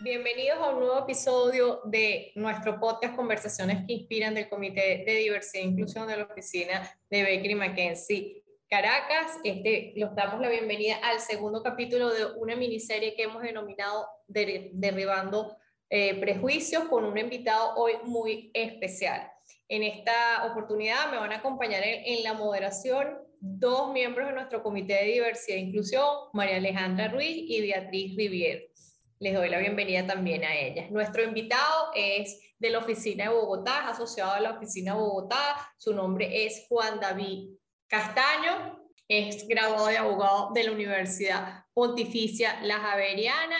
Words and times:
Bienvenidos 0.00 0.58
a 0.58 0.70
un 0.70 0.80
nuevo 0.80 0.98
episodio 0.98 1.80
de 1.84 2.32
nuestro 2.34 2.80
podcast 2.80 3.14
Conversaciones 3.14 3.86
que 3.86 3.92
Inspiran 3.92 4.34
del 4.34 4.48
Comité 4.48 5.04
de 5.06 5.14
Diversidad 5.14 5.62
e 5.62 5.68
Inclusión 5.68 6.08
de 6.08 6.16
la 6.16 6.24
Oficina 6.24 6.82
de 7.08 7.22
Baker 7.22 7.50
y 7.52 7.54
McKenzie 7.54 8.42
Caracas. 8.68 9.38
Este, 9.44 9.92
los 9.94 10.12
damos 10.16 10.40
la 10.40 10.48
bienvenida 10.48 10.96
al 11.04 11.20
segundo 11.20 11.62
capítulo 11.62 12.10
de 12.10 12.24
una 12.36 12.56
miniserie 12.56 13.14
que 13.14 13.22
hemos 13.22 13.42
denominado 13.42 14.08
Derribando 14.26 15.56
eh, 15.88 16.18
Prejuicios 16.18 16.84
con 16.84 17.04
un 17.04 17.16
invitado 17.16 17.74
hoy 17.76 17.92
muy 18.02 18.50
especial. 18.54 19.30
En 19.68 19.84
esta 19.84 20.46
oportunidad 20.50 21.12
me 21.12 21.18
van 21.18 21.30
a 21.30 21.36
acompañar 21.36 21.82
en, 21.84 22.24
la 22.24 22.34
moderación 22.34 23.18
dos 23.40 23.92
miembros 23.92 24.28
de 24.28 24.34
nuestro 24.34 24.62
Comité 24.62 24.94
de 24.94 25.12
Diversidad 25.12 25.56
e 25.56 25.62
Inclusión, 25.62 26.06
María 26.34 26.56
Alejandra 26.56 27.08
Ruiz 27.08 27.44
y 27.48 27.62
Beatriz 27.62 28.14
Rivier. 28.16 28.70
Les 29.18 29.34
doy 29.34 29.48
la 29.48 29.58
bienvenida 29.58 30.06
también 30.06 30.44
a 30.44 30.54
ellas. 30.54 30.90
Nuestro 30.90 31.22
invitado 31.22 31.90
es 31.94 32.38
de 32.58 32.70
la 32.70 32.78
oficina 32.78 33.24
de 33.24 33.30
Bogotá, 33.30 33.88
asociado 33.88 34.32
a 34.32 34.40
la 34.40 34.52
oficina 34.52 34.92
de 34.92 35.00
Bogotá. 35.00 35.72
Su 35.78 35.94
nombre 35.94 36.44
es 36.44 36.66
Juan 36.68 37.00
David 37.00 37.48
Castaño, 37.86 38.78
es 39.08 39.48
graduado 39.48 39.88
de 39.88 39.98
abogado 39.98 40.50
de 40.54 40.64
la 40.64 40.72
Universidad 40.72 41.64
Pontificia 41.74 42.60
La 42.62 42.78
Javeriana 42.78 43.56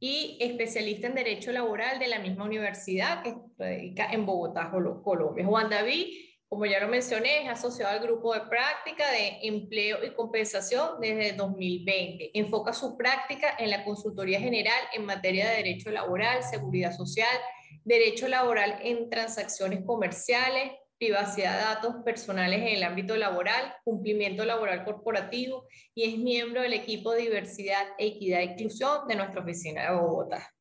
y 0.00 0.38
especialista 0.40 1.06
en 1.06 1.14
Derecho 1.14 1.52
Laboral 1.52 1.98
de 1.98 2.08
la 2.08 2.18
misma 2.18 2.44
universidad 2.44 3.22
que 3.22 3.34
se 3.56 3.64
dedica 3.64 4.10
en 4.10 4.26
Bogotá, 4.26 4.70
Colombia. 4.70 5.44
Juan 5.44 5.70
David, 5.70 6.27
como 6.48 6.64
ya 6.64 6.80
lo 6.80 6.88
mencioné, 6.88 7.42
es 7.42 7.50
asociado 7.50 7.92
al 7.92 8.00
grupo 8.00 8.32
de 8.32 8.40
práctica 8.40 9.10
de 9.10 9.38
empleo 9.42 10.02
y 10.02 10.14
compensación 10.14 10.98
desde 11.00 11.34
2020. 11.34 12.30
Enfoca 12.38 12.72
su 12.72 12.96
práctica 12.96 13.54
en 13.58 13.70
la 13.70 13.84
consultoría 13.84 14.40
general 14.40 14.80
en 14.94 15.04
materia 15.04 15.50
de 15.50 15.56
derecho 15.56 15.90
laboral, 15.90 16.42
seguridad 16.42 16.96
social, 16.96 17.36
derecho 17.84 18.28
laboral 18.28 18.78
en 18.82 19.10
transacciones 19.10 19.84
comerciales, 19.84 20.72
privacidad 20.98 21.58
de 21.58 21.64
datos 21.64 21.96
personales 22.02 22.60
en 22.60 22.68
el 22.68 22.82
ámbito 22.82 23.16
laboral, 23.16 23.74
cumplimiento 23.84 24.44
laboral 24.44 24.84
corporativo 24.84 25.66
y 25.94 26.04
es 26.04 26.18
miembro 26.18 26.62
del 26.62 26.72
equipo 26.72 27.12
de 27.12 27.22
diversidad, 27.22 27.86
equidad 27.98 28.40
e 28.40 28.44
inclusión 28.44 29.06
de 29.06 29.16
nuestra 29.16 29.42
oficina 29.42 29.82
de 29.82 29.96
Bogotá. 29.96 30.57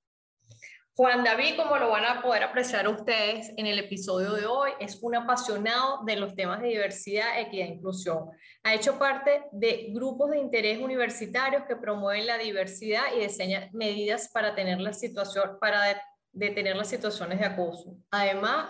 Juan 0.97 1.23
David, 1.23 1.57
como 1.57 1.77
lo 1.77 1.91
van 1.91 2.05
a 2.05 2.23
poder 2.23 2.41
apreciar 2.41 2.87
ustedes 2.87 3.53
en 3.55 3.67
el 3.67 3.77
episodio 3.77 4.33
de 4.33 4.47
hoy, 4.47 4.71
es 4.79 4.97
un 5.03 5.13
apasionado 5.13 6.03
de 6.03 6.15
los 6.15 6.33
temas 6.33 6.59
de 6.59 6.69
diversidad, 6.69 7.39
equidad 7.39 7.67
e 7.67 7.73
inclusión. 7.73 8.31
Ha 8.63 8.73
hecho 8.73 8.97
parte 8.97 9.43
de 9.51 9.91
grupos 9.93 10.31
de 10.31 10.39
interés 10.39 10.79
universitarios 10.79 11.65
que 11.67 11.75
promueven 11.75 12.25
la 12.25 12.39
diversidad 12.39 13.03
y 13.15 13.19
diseñan 13.19 13.69
medidas 13.73 14.29
para, 14.33 14.55
tener 14.55 14.79
la 14.79 14.91
situación, 14.91 15.59
para 15.61 16.01
detener 16.31 16.75
las 16.75 16.89
situaciones 16.89 17.37
de 17.41 17.45
acoso. 17.45 17.95
Además, 18.09 18.67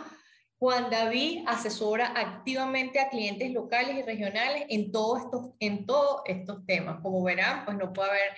Juan 0.59 0.89
David 0.89 1.45
asesora 1.47 2.07
activamente 2.13 2.99
a 2.99 3.07
clientes 3.07 3.53
locales 3.53 3.95
y 3.95 4.01
regionales 4.01 4.65
en 4.67 4.91
todos 4.91 5.21
estos, 5.21 5.51
en 5.61 5.85
todos 5.85 6.23
estos 6.25 6.65
temas. 6.65 6.99
Como 7.01 7.23
verán, 7.23 7.63
pues 7.63 7.77
no 7.77 7.93
puede 7.93 8.09
haber 8.09 8.33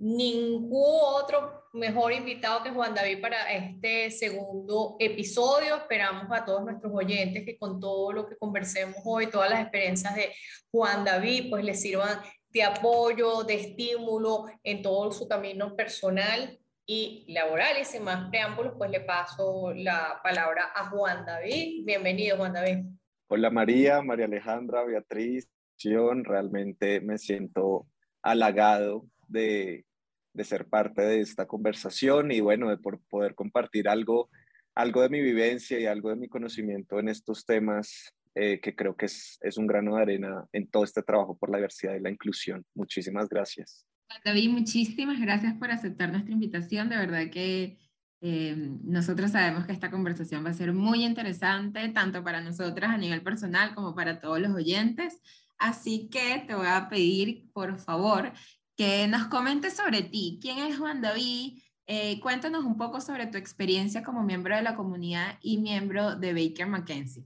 ningún 0.00 0.98
otro 1.02 1.68
mejor 1.74 2.12
invitado 2.12 2.62
que 2.62 2.70
Juan 2.70 2.94
David 2.94 3.20
para 3.20 3.52
este 3.52 4.10
segundo 4.10 4.96
episodio. 4.98 5.76
Esperamos 5.76 6.26
a 6.30 6.44
todos 6.44 6.64
nuestros 6.64 6.90
oyentes 6.94 7.44
que 7.44 7.58
con 7.58 7.78
todo 7.78 8.12
lo 8.12 8.26
que 8.26 8.36
conversemos 8.36 8.96
hoy, 9.04 9.26
todas 9.26 9.50
las 9.50 9.60
experiencias 9.60 10.14
de 10.14 10.32
Juan 10.72 11.04
David, 11.04 11.50
pues 11.50 11.64
les 11.64 11.80
sirvan 11.82 12.18
de 12.48 12.62
apoyo, 12.62 13.44
de 13.44 13.54
estímulo 13.54 14.46
en 14.64 14.82
todo 14.82 15.12
su 15.12 15.28
camino 15.28 15.76
personal 15.76 16.58
y 16.86 17.26
laboral. 17.28 17.76
Y 17.80 17.84
sin 17.84 18.02
más 18.02 18.30
preámbulos, 18.30 18.72
pues 18.78 18.90
le 18.90 19.00
paso 19.00 19.72
la 19.74 20.18
palabra 20.24 20.72
a 20.74 20.88
Juan 20.88 21.26
David. 21.26 21.84
Bienvenido, 21.84 22.38
Juan 22.38 22.54
David. 22.54 22.86
Hola 23.28 23.50
María, 23.50 24.00
María 24.00 24.24
Alejandra, 24.24 24.82
Beatriz. 24.82 25.46
Realmente 25.82 27.00
me 27.00 27.16
siento 27.16 27.86
halagado 28.22 29.06
de, 29.28 29.86
de 30.32 30.44
ser 30.44 30.66
parte 30.66 31.02
de 31.02 31.20
esta 31.20 31.46
conversación 31.46 32.30
y 32.32 32.40
bueno, 32.40 32.70
de 32.70 32.78
por 32.78 33.00
poder 33.08 33.34
compartir 33.34 33.88
algo, 33.88 34.30
algo 34.74 35.02
de 35.02 35.08
mi 35.08 35.20
vivencia 35.20 35.78
y 35.78 35.86
algo 35.86 36.10
de 36.10 36.16
mi 36.16 36.28
conocimiento 36.28 36.98
en 36.98 37.08
estos 37.08 37.44
temas 37.44 38.12
eh, 38.34 38.60
que 38.60 38.76
creo 38.76 38.96
que 38.96 39.06
es, 39.06 39.38
es 39.42 39.58
un 39.58 39.66
grano 39.66 39.96
de 39.96 40.02
arena 40.02 40.46
en 40.52 40.68
todo 40.68 40.84
este 40.84 41.02
trabajo 41.02 41.36
por 41.36 41.50
la 41.50 41.58
diversidad 41.58 41.94
y 41.96 42.00
la 42.00 42.10
inclusión. 42.10 42.64
Muchísimas 42.74 43.28
gracias. 43.28 43.86
David, 44.24 44.50
muchísimas 44.50 45.20
gracias 45.20 45.54
por 45.54 45.70
aceptar 45.70 46.10
nuestra 46.10 46.32
invitación. 46.32 46.88
De 46.88 46.96
verdad 46.96 47.30
que 47.30 47.78
eh, 48.20 48.54
nosotros 48.82 49.32
sabemos 49.32 49.66
que 49.66 49.72
esta 49.72 49.90
conversación 49.90 50.44
va 50.44 50.50
a 50.50 50.54
ser 50.54 50.72
muy 50.72 51.04
interesante, 51.04 51.88
tanto 51.88 52.22
para 52.22 52.40
nosotras 52.40 52.90
a 52.90 52.98
nivel 52.98 53.22
personal 53.22 53.74
como 53.74 53.94
para 53.94 54.20
todos 54.20 54.40
los 54.40 54.54
oyentes. 54.54 55.20
Así 55.58 56.08
que 56.08 56.44
te 56.46 56.54
voy 56.54 56.66
a 56.68 56.88
pedir, 56.88 57.50
por 57.52 57.78
favor, 57.78 58.32
que 58.76 59.06
nos 59.08 59.26
comentes 59.26 59.74
sobre 59.74 60.02
ti. 60.02 60.38
¿Quién 60.40 60.58
es 60.58 60.78
Juan 60.78 61.00
David? 61.00 61.62
Eh, 61.86 62.20
cuéntanos 62.20 62.64
un 62.64 62.76
poco 62.76 63.00
sobre 63.00 63.26
tu 63.26 63.36
experiencia 63.36 64.02
como 64.02 64.22
miembro 64.22 64.54
de 64.54 64.62
la 64.62 64.76
comunidad 64.76 65.38
y 65.42 65.58
miembro 65.58 66.14
de 66.16 66.32
Baker 66.32 66.66
McKenzie. 66.66 67.24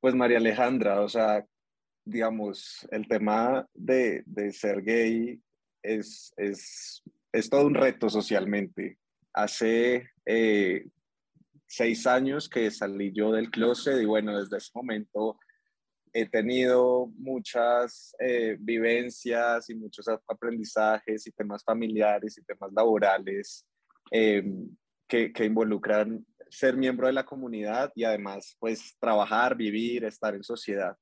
Pues 0.00 0.14
María 0.14 0.38
Alejandra, 0.38 1.00
o 1.02 1.08
sea, 1.08 1.44
digamos, 2.04 2.86
el 2.90 3.06
tema 3.06 3.66
de, 3.74 4.22
de 4.26 4.52
ser 4.52 4.82
gay 4.82 5.40
es, 5.82 6.32
es, 6.36 7.02
es 7.32 7.50
todo 7.50 7.66
un 7.66 7.74
reto 7.74 8.08
socialmente. 8.08 8.98
Hace 9.32 10.10
eh, 10.26 10.86
seis 11.66 12.06
años 12.06 12.48
que 12.48 12.70
salí 12.70 13.12
yo 13.12 13.32
del 13.32 13.50
closet 13.50 14.00
y 14.00 14.04
bueno, 14.04 14.38
desde 14.38 14.58
ese 14.58 14.70
momento 14.74 15.38
he 16.12 16.26
tenido 16.26 17.06
muchas 17.16 18.14
eh, 18.18 18.56
vivencias 18.60 19.70
y 19.70 19.74
muchos 19.74 20.06
aprendizajes 20.08 21.26
y 21.26 21.32
temas 21.32 21.64
familiares 21.64 22.36
y 22.38 22.44
temas 22.44 22.72
laborales 22.72 23.66
em, 24.10 24.68
que, 25.08 25.32
que, 25.32 25.44
involucran 25.44 26.24
ser 26.50 26.76
miembro 26.76 27.06
de 27.06 27.14
la 27.14 27.24
comunidad 27.24 27.90
y 27.94 28.04
además 28.04 28.56
pues 28.58 28.96
trabajar, 29.00 29.56
vivir, 29.56 30.04
estar 30.04 30.34
en 30.34 30.42
sociedad. 30.42 30.96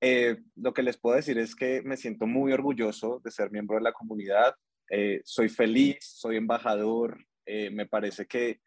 Eh, 0.00 0.36
lo 0.56 0.72
que 0.72 0.82
les 0.82 0.96
puedo 0.96 1.16
decir 1.16 1.38
es 1.38 1.56
que 1.56 1.82
me 1.82 1.96
siento 1.96 2.26
muy 2.26 2.52
orgulloso 2.52 3.20
de 3.24 3.30
ser 3.30 3.50
miembro 3.50 3.76
de 3.76 3.82
la 3.82 3.92
comunidad. 3.92 4.54
Eh, 4.90 5.20
soy 5.24 5.48
feliz, 5.48 5.98
soy 6.00 6.36
embajador. 6.36 7.24
Eh, 7.44 7.70
me 7.70 7.86
parece 7.86 8.26
que 8.26 8.60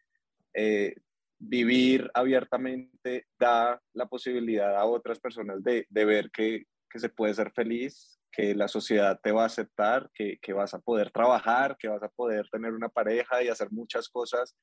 vivir 1.44 2.10
abiertamente 2.14 3.26
da 3.38 3.80
la 3.94 4.06
posibilidad 4.06 4.76
a 4.76 4.84
otras 4.84 5.18
personas 5.18 5.62
de, 5.62 5.86
de 5.88 6.04
ver 6.04 6.30
que, 6.30 6.64
que, 6.88 6.98
se 7.00 7.08
puede 7.08 7.34
ser 7.34 7.50
feliz, 7.52 8.20
que 8.30 8.54
la 8.54 8.68
sociedad 8.68 9.18
te 9.20 9.32
va 9.32 9.42
a 9.42 9.46
aceptar, 9.46 10.08
que, 10.14 10.38
que 10.40 10.52
vas 10.52 10.72
a 10.72 10.78
poder 10.78 11.10
trabajar, 11.10 11.76
que 11.78 11.88
vas 11.88 12.02
a 12.02 12.08
poder 12.08 12.48
tener 12.50 12.72
una 12.72 12.88
pareja 12.88 13.42
y 13.42 13.48
hacer 13.48 13.72
muchas 13.72 14.08
cosas 14.08 14.56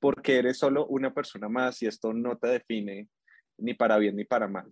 porque 0.00 0.36
eres 0.36 0.58
solo 0.58 0.86
una 0.86 1.14
persona 1.14 1.48
más 1.48 1.80
y 1.82 1.86
esto 1.86 2.12
no 2.12 2.36
te 2.36 2.48
define 2.48 3.08
ni 3.56 3.74
para 3.74 3.96
bien 3.96 4.16
ni 4.16 4.24
para 4.24 4.48
mal. 4.48 4.70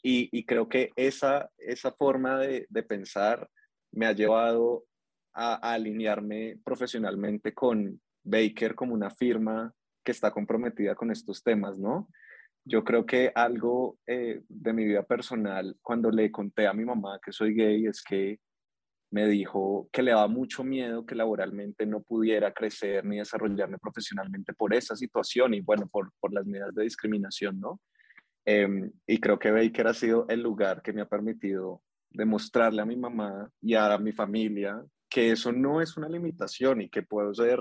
Y, 0.00 0.46
creo 0.46 0.68
que 0.68 0.92
esa, 0.94 1.50
esa 1.58 1.90
forma 1.90 2.38
de, 2.38 2.66
pensar 2.84 3.50
me 3.90 4.06
ha 4.06 4.12
llevado 4.12 4.84
a, 5.34 5.54
alinearme 5.72 6.60
profesionalmente 6.64 7.52
con 7.52 8.00
Baker 8.22 8.74
como 8.74 8.94
una 8.94 9.10
firma 9.10 9.74
que 10.08 10.12
está 10.12 10.30
comprometida 10.30 10.94
con 10.94 11.10
estos 11.10 11.42
temas, 11.42 11.78
¿no? 11.78 12.08
Yo 12.64 12.82
creo 12.82 13.04
que 13.04 13.30
algo 13.34 13.98
eh, 14.06 14.40
de 14.48 14.72
mi 14.72 14.86
vida 14.86 15.02
personal, 15.02 15.76
cuando 15.82 16.10
le 16.10 16.32
conté 16.32 16.66
a 16.66 16.72
mi 16.72 16.82
mamá 16.82 17.20
que 17.22 17.30
soy 17.30 17.52
gay, 17.52 17.84
es 17.84 18.02
que 18.02 18.38
me 19.10 19.26
dijo 19.26 19.90
que 19.92 20.02
le 20.02 20.12
daba 20.12 20.26
mucho 20.26 20.64
miedo 20.64 21.04
que 21.04 21.14
laboralmente 21.14 21.84
no 21.84 22.00
pudiera 22.00 22.54
crecer 22.54 23.04
ni 23.04 23.18
desarrollarme 23.18 23.76
profesionalmente 23.76 24.54
por 24.54 24.72
esa 24.72 24.96
situación 24.96 25.52
y 25.52 25.60
bueno, 25.60 25.86
por, 25.92 26.10
por 26.18 26.32
las 26.32 26.46
medidas 26.46 26.74
de 26.74 26.84
discriminación, 26.84 27.60
¿no? 27.60 27.78
Em, 28.46 28.90
y 29.06 29.20
creo 29.20 29.38
que 29.38 29.50
Baker 29.50 29.88
ha 29.88 29.94
sido 29.94 30.24
el 30.30 30.40
lugar 30.40 30.80
que 30.80 30.94
me 30.94 31.02
ha 31.02 31.06
permitido 31.06 31.82
demostrarle 32.08 32.80
a 32.80 32.86
mi 32.86 32.96
mamá 32.96 33.50
y 33.60 33.74
a 33.74 33.98
mi 33.98 34.12
familia 34.12 34.82
que 35.10 35.32
eso 35.32 35.52
no 35.52 35.82
es 35.82 35.98
una 35.98 36.08
limitación 36.08 36.80
y 36.80 36.88
que 36.88 37.02
puedo 37.02 37.34
ser 37.34 37.60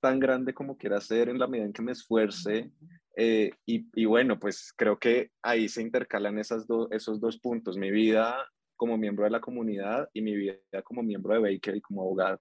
tan 0.00 0.18
grande 0.18 0.54
como 0.54 0.76
quiera 0.76 1.00
ser 1.00 1.28
en 1.28 1.38
la 1.38 1.46
medida 1.46 1.66
en 1.66 1.72
que 1.72 1.82
me 1.82 1.92
esfuerce. 1.92 2.70
Eh, 3.16 3.50
y, 3.64 3.86
y, 3.94 4.04
bueno, 4.04 4.38
pues 4.38 4.72
creo 4.76 4.98
que 4.98 5.30
ahí 5.42 5.68
se 5.68 5.82
intercalan 5.82 6.38
esas 6.38 6.66
esos 6.90 7.20
dos 7.20 7.38
puntos, 7.38 7.78
mi 7.78 7.90
vida 7.90 8.36
como 8.76 8.98
miembro 8.98 9.24
de 9.24 9.30
la 9.30 9.40
comunidad 9.40 10.08
y 10.12 10.20
mi 10.20 10.36
vida 10.36 10.58
como 10.84 11.02
miembro 11.02 11.34
de 11.34 11.40
Baker 11.40 11.76
y 11.76 11.80
como 11.80 12.02
abogado. 12.02 12.38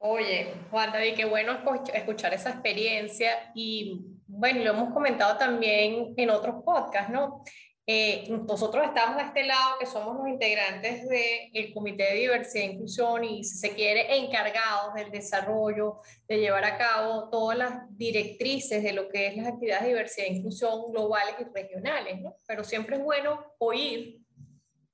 Oye, 0.00 0.54
Juan 0.70 0.92
David, 0.92 1.14
qué 1.16 1.24
bueno 1.24 1.58
escuchar 1.92 2.32
esa 2.32 2.50
experiencia 2.50 3.50
y 3.54 4.00
bueno, 4.28 4.62
lo 4.62 4.70
hemos 4.70 4.92
comentado 4.92 5.36
también 5.36 6.14
en 6.16 6.30
otros 6.30 6.62
podcasts, 6.64 7.10
¿no? 7.10 7.42
Eh, 7.90 8.26
nosotros 8.46 8.84
estamos 8.84 9.16
de 9.16 9.22
este 9.22 9.44
lado, 9.44 9.78
que 9.80 9.86
somos 9.86 10.14
los 10.18 10.28
integrantes 10.28 11.08
del 11.08 11.72
Comité 11.72 12.04
de 12.04 12.18
Diversidad 12.18 12.64
e 12.64 12.72
Inclusión 12.72 13.24
y, 13.24 13.42
si 13.42 13.56
se 13.56 13.70
quiere, 13.70 14.18
encargados 14.18 14.92
del 14.94 15.10
desarrollo, 15.10 16.02
de 16.28 16.38
llevar 16.38 16.66
a 16.66 16.76
cabo 16.76 17.30
todas 17.30 17.56
las 17.56 17.96
directrices 17.96 18.82
de 18.82 18.92
lo 18.92 19.08
que 19.08 19.28
es 19.28 19.38
las 19.38 19.46
actividades 19.46 19.84
de 19.84 19.88
diversidad 19.88 20.26
e 20.26 20.34
inclusión 20.34 20.92
globales 20.92 21.36
y 21.40 21.44
regionales, 21.44 22.20
¿no? 22.20 22.36
Pero 22.46 22.62
siempre 22.62 22.96
es 22.96 23.02
bueno 23.02 23.42
oír 23.56 24.20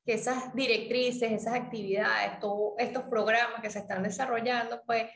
que 0.07 0.13
esas 0.13 0.55
directrices, 0.55 1.33
esas 1.33 1.55
actividades, 1.55 2.39
todos 2.39 2.75
estos 2.79 3.03
programas 3.11 3.61
que 3.61 3.71
se 3.71 3.81
están 3.81 4.05
desarrollando, 4.05 4.81
pues 4.87 5.11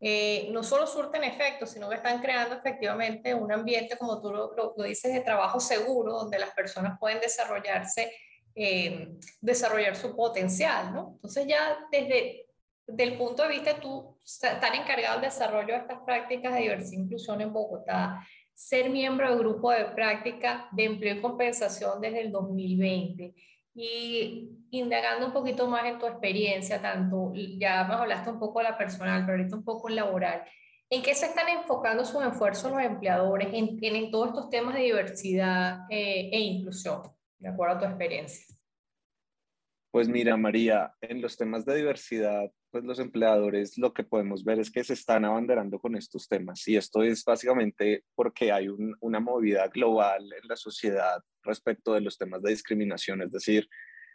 eh, 0.00 0.48
no 0.52 0.62
solo 0.62 0.86
surten 0.86 1.24
efectos, 1.24 1.70
sino 1.70 1.88
que 1.88 1.96
están 1.96 2.20
creando 2.20 2.56
efectivamente 2.56 3.34
un 3.34 3.50
ambiente, 3.52 3.96
como 3.96 4.20
tú 4.20 4.32
lo, 4.32 4.74
dices, 4.84 5.12
de 5.12 5.20
trabajo 5.20 5.60
seguro, 5.60 6.12
donde 6.12 6.38
las 6.38 6.50
personas 6.50 6.98
pueden 6.98 7.20
desarrollarse, 7.20 8.12
eh, 8.54 9.08
desarrollar 9.40 9.96
su 9.96 10.14
potencial, 10.14 10.92
¿no? 10.92 11.12
Entonces 11.14 11.46
ya 11.46 11.78
desde 11.90 12.46
el 12.86 13.16
punto 13.16 13.42
de 13.44 13.48
vista 13.48 13.80
tú 13.80 14.18
estar 14.24 14.74
encargado 14.74 15.20
del 15.20 15.30
desarrollo 15.30 15.74
de 15.74 15.80
estas 15.80 16.00
prácticas 16.04 16.54
de 16.54 16.60
diversidad 16.60 17.00
e 17.00 17.04
inclusión 17.04 17.40
en 17.40 17.52
Bogotá, 17.52 18.20
ser 18.52 18.90
miembro 18.90 19.28
del 19.28 19.38
grupo 19.38 19.70
de 19.70 19.86
práctica 19.86 20.68
de 20.72 20.84
empleo 20.84 21.16
y 21.16 21.20
compensación 21.20 22.00
desde 22.00 22.20
el 22.20 22.30
2020 22.30 23.34
y 23.74 24.50
indagando 24.70 25.26
un 25.26 25.32
poquito 25.32 25.68
más 25.68 25.84
en 25.84 25.98
tu 25.98 26.06
experiencia, 26.06 26.80
tanto, 26.80 27.32
ya 27.34 27.84
me 27.84 27.94
hablaste 27.94 28.30
un 28.30 28.38
poco 28.38 28.60
de 28.60 28.64
la 28.64 28.78
personal, 28.78 29.24
pero 29.24 29.38
ahorita 29.38 29.56
un 29.56 29.64
poco 29.64 29.88
en 29.88 29.96
laboral, 29.96 30.44
¿en 30.88 31.02
qué 31.02 31.14
se 31.14 31.26
están 31.26 31.48
enfocando 31.48 32.04
sus 32.04 32.24
esfuerzos 32.24 32.70
los 32.70 32.82
empleadores 32.82 33.48
en, 33.52 33.78
en, 33.82 34.10
todos 34.10 34.28
estos 34.28 34.50
temas 34.50 34.74
de 34.74 34.82
diversidad 34.82 35.80
eh, 35.90 36.30
e 36.32 36.40
inclusión, 36.40 37.02
de 37.38 37.48
acuerdo 37.48 37.76
a 37.76 37.78
tu 37.80 37.84
experiencia? 37.86 38.46
Pues 39.90 40.08
mira, 40.08 40.36
María, 40.36 40.92
en 41.00 41.20
los 41.20 41.36
temas 41.36 41.64
de 41.64 41.76
diversidad, 41.76 42.50
pues 42.74 42.82
los 42.82 42.98
empleadores 42.98 43.78
lo 43.78 43.94
que 43.94 44.02
podemos 44.02 44.42
ver 44.42 44.58
es 44.58 44.68
que 44.68 44.82
se 44.82 44.94
están 44.94 45.24
abanderando 45.24 45.78
con 45.78 45.94
estos 45.94 46.26
temas. 46.26 46.66
Y 46.66 46.74
esto 46.74 47.04
es 47.04 47.22
básicamente 47.24 48.02
porque 48.16 48.50
hay 48.50 48.66
una 49.00 49.20
movida 49.20 49.68
global 49.68 50.24
en 50.24 50.48
la 50.48 50.56
sociedad 50.56 51.22
respecto 51.44 51.92
de 51.92 52.00
los 52.00 52.18
temas 52.18 52.42
de 52.42 52.50
discriminación, 52.50 53.22
es 53.22 53.30
decir, 53.30 53.68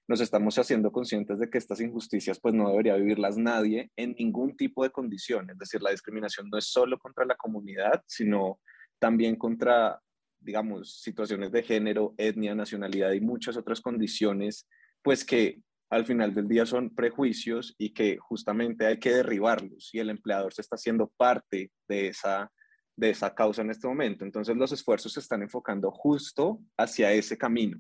nos 0.10 0.20
estamos 0.20 0.60
haciendo 0.60 0.92
conscientes 0.92 1.40
de 1.40 1.50
que 1.50 1.58
estas 1.58 1.80
injusticias 1.80 2.38
pues 2.38 2.54
no 2.54 2.70
debería 2.70 2.98
vivirlas 2.98 3.38
nadie 3.38 3.92
en 3.96 4.14
ningún 4.20 4.58
tipo 4.58 4.84
de 4.84 4.90
condición, 4.90 5.50
es 5.50 5.58
decir, 5.58 5.82
la 5.82 5.92
discriminación 5.92 6.50
no 6.50 6.58
es 6.58 6.66
solo 6.66 7.00
contra 7.00 7.24
la 7.24 7.36
comunidad, 7.36 8.04
sino 8.08 8.60
también 9.00 9.38
contra, 9.38 10.02
digamos, 10.38 11.00
situaciones 11.00 11.54
de 11.54 11.64
género, 11.64 12.14
etnia, 12.18 12.56
nacionalidad 12.56 13.14
y 13.14 13.22
muchas 13.22 13.56
otras 13.56 13.80
condiciones 13.80 14.68
pues 15.02 15.24
que 15.24 15.62
al 15.90 16.06
final 16.06 16.34
del 16.36 16.48
día 16.48 16.66
son 16.66 16.94
prejuicios 16.94 17.76
y 17.78 17.94
que 17.94 18.18
justamente 18.18 18.86
hay 18.86 19.00
que 19.00 19.12
derribarlos 19.12 19.90
y 19.94 20.00
el 20.00 20.10
empleador 20.10 20.54
se 20.54 20.62
está 20.62 20.76
haciendo 20.76 21.12
parte 21.18 21.72
de 21.88 22.08
esa, 22.08 22.52
de 22.96 23.10
esa 23.10 23.34
causa 23.34 23.64
en 23.64 23.72
este 23.72 23.88
momento. 23.88 24.24
Entonces 24.24 24.56
los 24.56 24.72
esfuerzos 24.72 25.14
se 25.14 25.20
están 25.20 25.42
enfocando 25.42 25.92
justo 25.92 26.62
hacia 26.78 27.12
ese 27.12 27.38
camino. 27.38 27.80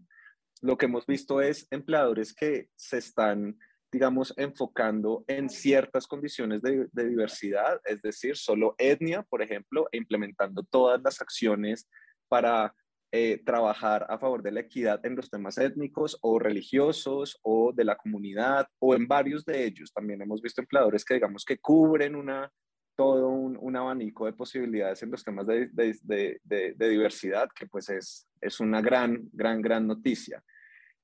Lo 0.61 0.77
que 0.77 0.87
hemos 0.87 1.05
visto 1.05 1.39
es 1.39 1.67
empleadores 1.69 2.33
que 2.33 2.69
se 2.75 2.97
están, 2.97 3.57
digamos, 3.91 4.33
enfocando 4.37 5.23
en 5.27 5.47
ciertas 5.47 6.07
condiciones 6.07 6.61
de, 6.63 6.87
de 6.91 7.07
diversidad, 7.07 7.79
es 7.85 8.01
decir, 8.01 8.35
solo 8.35 8.75
etnia, 8.77 9.21
por 9.23 9.43
ejemplo, 9.43 9.87
e 9.91 9.97
implementando 9.97 10.63
todas 10.63 10.99
las 11.03 11.21
acciones 11.21 11.87
para 12.27 12.73
eh, 13.11 13.41
trabajar 13.43 14.05
a 14.07 14.19
favor 14.19 14.43
de 14.43 14.51
la 14.51 14.59
equidad 14.59 15.03
en 15.03 15.15
los 15.15 15.31
temas 15.31 15.57
étnicos 15.57 16.19
o 16.21 16.37
religiosos 16.37 17.39
o 17.41 17.73
de 17.73 17.83
la 17.83 17.95
comunidad 17.95 18.67
o 18.77 18.93
en 18.93 19.07
varios 19.07 19.43
de 19.45 19.65
ellos. 19.65 19.91
También 19.91 20.21
hemos 20.21 20.41
visto 20.41 20.61
empleadores 20.61 21.03
que 21.03 21.15
digamos 21.15 21.43
que 21.43 21.57
cubren 21.57 22.15
una, 22.15 22.51
todo 22.95 23.29
un, 23.29 23.75
abanico 23.75 24.27
de 24.27 24.33
posibilidades 24.33 25.01
en 25.01 25.09
los 25.09 25.23
temas 25.23 25.47
de, 25.47 25.69
de, 25.71 26.39
de, 26.43 26.89
diversidad, 26.89 27.49
que 27.55 27.65
pues 27.65 27.89
es, 27.89 28.27
es 28.41 28.59
una 28.59 28.81
gran, 28.81 29.27
gran, 29.31 29.61
gran 29.61 29.87
noticia. 29.87 30.43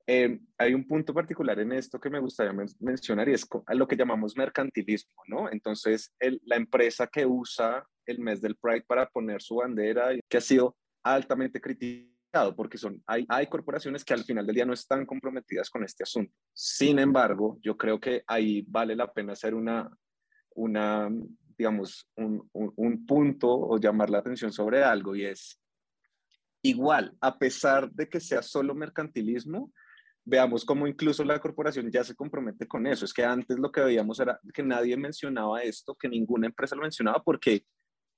Eh, 0.06 0.38
hay 0.58 0.74
un 0.74 0.86
punto 0.86 1.12
particular 1.12 1.58
en 1.58 1.72
esto 1.72 1.98
que 1.98 2.10
me 2.10 2.20
gustaría 2.20 2.52
mencionar 2.78 3.28
y 3.28 3.32
es 3.32 3.48
lo 3.70 3.88
que 3.88 3.96
llamamos 3.96 4.36
mercantilismo, 4.36 5.22
¿no? 5.26 5.50
Entonces, 5.50 6.14
la 6.44 6.54
empresa 6.54 7.08
que 7.08 7.26
usa 7.26 7.84
el 8.06 8.20
mes 8.20 8.40
del 8.40 8.56
Pride 8.56 8.84
para 8.86 9.08
poner 9.08 9.42
su 9.42 9.56
bandera, 9.56 10.10
que 10.28 10.36
ha 10.36 10.40
sido 10.40 10.76
altamente 11.14 11.60
criticado 11.60 12.16
porque 12.54 12.76
son, 12.76 13.02
hay, 13.06 13.24
hay 13.28 13.46
corporaciones 13.46 14.04
que 14.04 14.12
al 14.12 14.24
final 14.24 14.46
del 14.46 14.56
día 14.56 14.66
no 14.66 14.74
están 14.74 15.06
comprometidas 15.06 15.70
con 15.70 15.84
este 15.84 16.02
asunto. 16.02 16.34
Sin 16.52 16.98
embargo, 16.98 17.58
yo 17.62 17.76
creo 17.76 17.98
que 17.98 18.24
ahí 18.26 18.64
vale 18.68 18.94
la 18.94 19.12
pena 19.12 19.32
hacer 19.32 19.54
una, 19.54 19.90
una 20.54 21.08
digamos, 21.56 22.10
un, 22.16 22.48
un, 22.52 23.06
punto 23.06 23.48
o 23.48 23.78
llamar 23.78 24.10
la 24.10 24.18
atención 24.18 24.52
sobre 24.52 24.84
algo 24.84 25.16
y 25.16 25.24
es 25.24 25.58
igual, 26.62 27.16
a 27.20 27.38
pesar 27.38 27.90
de 27.92 28.08
que 28.08 28.20
sea 28.20 28.42
solo 28.42 28.74
mercantilismo, 28.74 29.72
veamos 30.24 30.64
cómo 30.64 30.86
incluso 30.86 31.24
la 31.24 31.38
corporación 31.38 31.90
ya 31.90 32.04
se 32.04 32.14
compromete 32.14 32.66
con 32.66 32.86
eso. 32.86 33.04
Es 33.04 33.14
que 33.14 33.24
antes 33.24 33.58
lo 33.58 33.70
que 33.70 33.80
veíamos 33.80 34.18
era 34.20 34.38
que 34.52 34.62
nadie 34.62 34.96
mencionaba 34.96 35.62
esto, 35.62 35.94
que 35.94 36.08
ninguna 36.08 36.48
empresa 36.48 36.74
lo 36.74 36.82
mencionaba 36.82 37.22
porque 37.22 37.64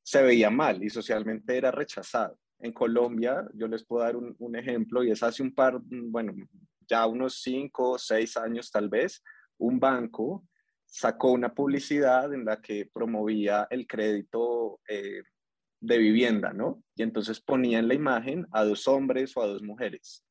se 0.03 0.23
veía 0.23 0.51
mal 0.51 0.83
y 0.83 0.89
socialmente 0.89 1.57
era 1.57 1.71
rechazado. 1.71 2.39
En 2.61 2.73
Colombia, 2.73 3.47
yo 3.55 3.69
les 3.69 3.85
puedo 3.85 4.03
dar 4.03 4.17
un, 4.17 4.57
ejemplo, 4.57 5.05
y 5.05 5.11
es 5.11 5.23
hace 5.23 5.43
un 5.43 5.55
par, 5.55 5.79
bueno, 5.83 6.35
ya 6.89 7.07
unos 7.07 7.41
cinco 7.43 7.93
o 7.93 7.99
seis 7.99 8.37
años 8.37 8.71
tal 8.71 8.89
vez, 8.89 9.23
un 9.59 9.79
banco 9.79 10.45
sacó 10.85 11.33
una 11.33 11.55
publicidad 11.55 12.33
en 12.33 12.45
la 12.45 12.61
que 12.61 12.89
promovía 12.93 13.67
el 13.71 13.87
crédito 13.87 14.81
eh, 14.89 15.23
de 15.81 15.99
vivienda, 15.99 16.53
¿no? 16.53 16.83
Y 16.97 17.03
entonces 17.03 17.41
ponía 17.41 17.79
en 17.79 17.89
la 17.89 17.95
imagen 17.95 18.47
a 18.53 18.65
dos 18.65 18.89
hombres 18.89 19.37
o 19.37 19.43
a 19.43 19.47
dos 19.47 19.63
mujeres. 19.63 20.25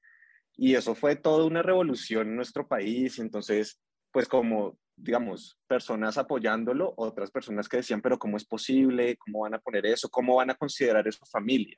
Y 0.58 0.74
eso 0.74 0.96
fue 0.96 1.16
toda 1.16 1.46
una 1.46 1.62
revolución 1.62 2.28
en 2.28 2.36
nuestro 2.36 2.68
país. 2.68 3.20
Entonces, 3.20 3.80
pues 4.12 4.28
como, 4.28 4.78
digamos, 4.96 5.60
personas 5.68 6.18
apoyándolo, 6.18 6.94
otras 6.98 7.30
personas 7.30 7.70
que 7.70 7.78
decían, 7.78 8.02
pero 8.02 8.18
¿cómo 8.18 8.38
es 8.38 8.46
posible? 8.46 9.16
¿Cómo 9.18 9.42
van 9.42 9.54
a 9.54 9.60
poner 9.60 9.86
eso? 9.86 10.10
¿Cómo 10.10 10.36
van 10.36 10.50
a 10.50 10.56
considerar 10.56 11.08
eso 11.08 11.24
familia? 11.28 11.78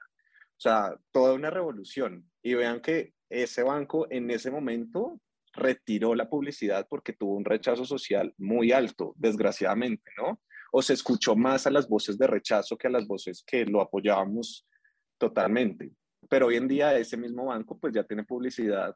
O 0.59 0.61
sea, 0.61 0.93
toda 1.13 1.33
una 1.33 1.49
revolución. 1.49 2.29
Y 2.43 2.53
vean 2.53 2.81
que 2.81 3.13
ese 3.29 3.63
banco 3.63 4.07
en 4.09 4.29
ese 4.29 4.51
momento 4.51 5.21
retiró 5.53 6.15
la 6.15 6.29
publicidad 6.29 6.85
porque 6.89 7.13
tuvo 7.13 7.35
un 7.35 7.45
rechazo 7.45 7.85
social 7.85 8.33
muy 8.37 8.73
alto, 8.73 9.13
desgraciadamente, 9.15 10.11
¿no? 10.17 10.41
O 10.73 10.81
se 10.81 10.93
escuchó 10.93 11.33
más 11.35 11.65
a 11.65 11.71
las 11.71 11.87
voces 11.87 12.17
de 12.17 12.27
rechazo 12.27 12.77
que 12.77 12.87
a 12.87 12.91
las 12.91 13.07
voces 13.07 13.41
que 13.47 13.65
lo 13.65 13.79
apoyábamos 13.79 14.67
totalmente. 15.17 15.93
Pero 16.29 16.47
hoy 16.47 16.57
en 16.57 16.67
día 16.67 16.97
ese 16.97 17.15
mismo 17.15 17.45
banco 17.45 17.79
pues 17.79 17.93
ya 17.93 18.03
tiene 18.03 18.25
publicidad 18.25 18.93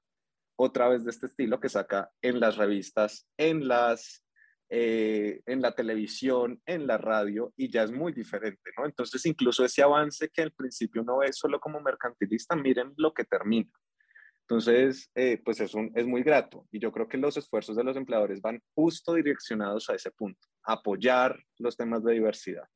otra 0.58 0.90
vez 0.90 1.06
de 1.06 1.12
este 1.12 1.28
estilo 1.28 1.62
que 1.62 1.70
saca 1.70 2.12
en 2.22 2.42
las 2.42 2.58
revistas, 2.58 3.26
en 3.38 3.68
las 3.68 4.23
eh, 4.76 5.44
en 5.46 5.62
la 5.62 5.76
televisión, 5.76 6.60
en 6.66 6.88
la 6.88 6.98
radio, 6.98 7.54
y 7.56 7.70
ya 7.70 7.84
es 7.84 7.92
muy 7.92 8.12
diferente, 8.12 8.72
¿no? 8.76 8.88
Entonces, 8.88 9.24
incluso 9.28 9.64
ese 9.64 9.84
avance 9.84 10.30
que 10.30 10.42
al 10.42 10.52
principio 10.52 11.04
no 11.04 11.22
es 11.22 11.38
solo 11.38 11.60
como 11.60 11.80
mercantilista, 11.80 12.56
miren 12.56 12.92
lo 12.98 13.14
que 13.14 13.24
termina. 13.24 13.70
Entonces, 14.42 15.12
eh, 15.14 15.40
pues 15.46 15.60
es, 15.60 15.76
un, 15.76 15.92
es 15.94 16.08
muy 16.08 16.24
grato 16.24 16.68
y 16.72 16.80
yo 16.80 16.92
creo 16.92 17.08
que 17.08 17.20
los 17.20 17.38
esfuerzos 17.38 17.76
de 17.76 17.84
los 17.84 17.96
empleadores 17.96 18.42
van 18.42 18.64
justo 18.74 19.14
direccionados 19.14 19.92
a 19.92 19.94
ese 19.94 20.10
punto, 20.10 20.48
apoyar 20.64 21.38
los 21.60 21.78
temas 21.78 22.04
de 22.04 22.14
diversidad. 22.14 22.68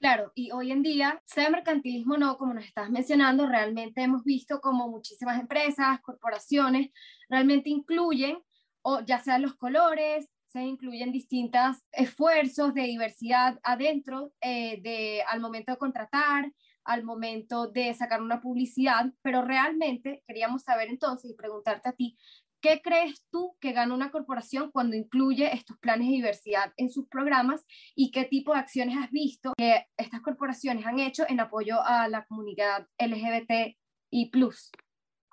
Claro, 0.00 0.32
y 0.34 0.50
hoy 0.50 0.72
en 0.72 0.82
día, 0.82 1.22
sea 1.26 1.50
mercantilismo 1.50 2.14
o 2.14 2.18
no, 2.18 2.38
como 2.38 2.54
nos 2.54 2.64
estás 2.64 2.88
mencionando, 2.88 3.46
realmente 3.46 4.02
hemos 4.02 4.24
visto 4.24 4.60
como 4.60 4.88
muchísimas 4.88 5.38
empresas, 5.38 6.00
corporaciones, 6.00 6.90
realmente 7.28 7.68
incluyen 7.68 8.38
o 8.88 9.00
ya 9.00 9.18
sean 9.18 9.42
los 9.42 9.56
colores, 9.56 10.30
se 10.46 10.62
incluyen 10.62 11.10
distintos 11.10 11.78
esfuerzos 11.90 12.72
de 12.72 12.82
diversidad 12.82 13.58
adentro 13.64 14.32
eh, 14.40 14.80
de, 14.80 15.22
al 15.28 15.40
momento 15.40 15.72
de 15.72 15.78
contratar, 15.78 16.52
al 16.84 17.02
momento 17.02 17.66
de 17.66 17.92
sacar 17.94 18.22
una 18.22 18.40
publicidad, 18.40 19.12
pero 19.22 19.42
realmente 19.42 20.22
queríamos 20.24 20.62
saber 20.62 20.88
entonces 20.88 21.32
y 21.32 21.34
preguntarte 21.34 21.88
a 21.88 21.94
ti, 21.94 22.16
¿qué 22.60 22.80
crees 22.80 23.24
tú 23.28 23.56
que 23.60 23.72
gana 23.72 23.92
una 23.92 24.12
corporación 24.12 24.70
cuando 24.70 24.94
incluye 24.94 25.52
estos 25.52 25.76
planes 25.78 26.06
de 26.06 26.14
diversidad 26.14 26.72
en 26.76 26.88
sus 26.88 27.08
programas 27.08 27.66
y 27.96 28.12
qué 28.12 28.24
tipo 28.24 28.52
de 28.52 28.60
acciones 28.60 28.96
has 28.98 29.10
visto 29.10 29.52
que 29.56 29.84
estas 29.96 30.20
corporaciones 30.20 30.86
han 30.86 31.00
hecho 31.00 31.24
en 31.28 31.40
apoyo 31.40 31.82
a 31.82 32.06
la 32.06 32.24
comunidad 32.24 32.86
LGBT 33.00 33.76
y 34.12 34.30
plus? 34.30 34.70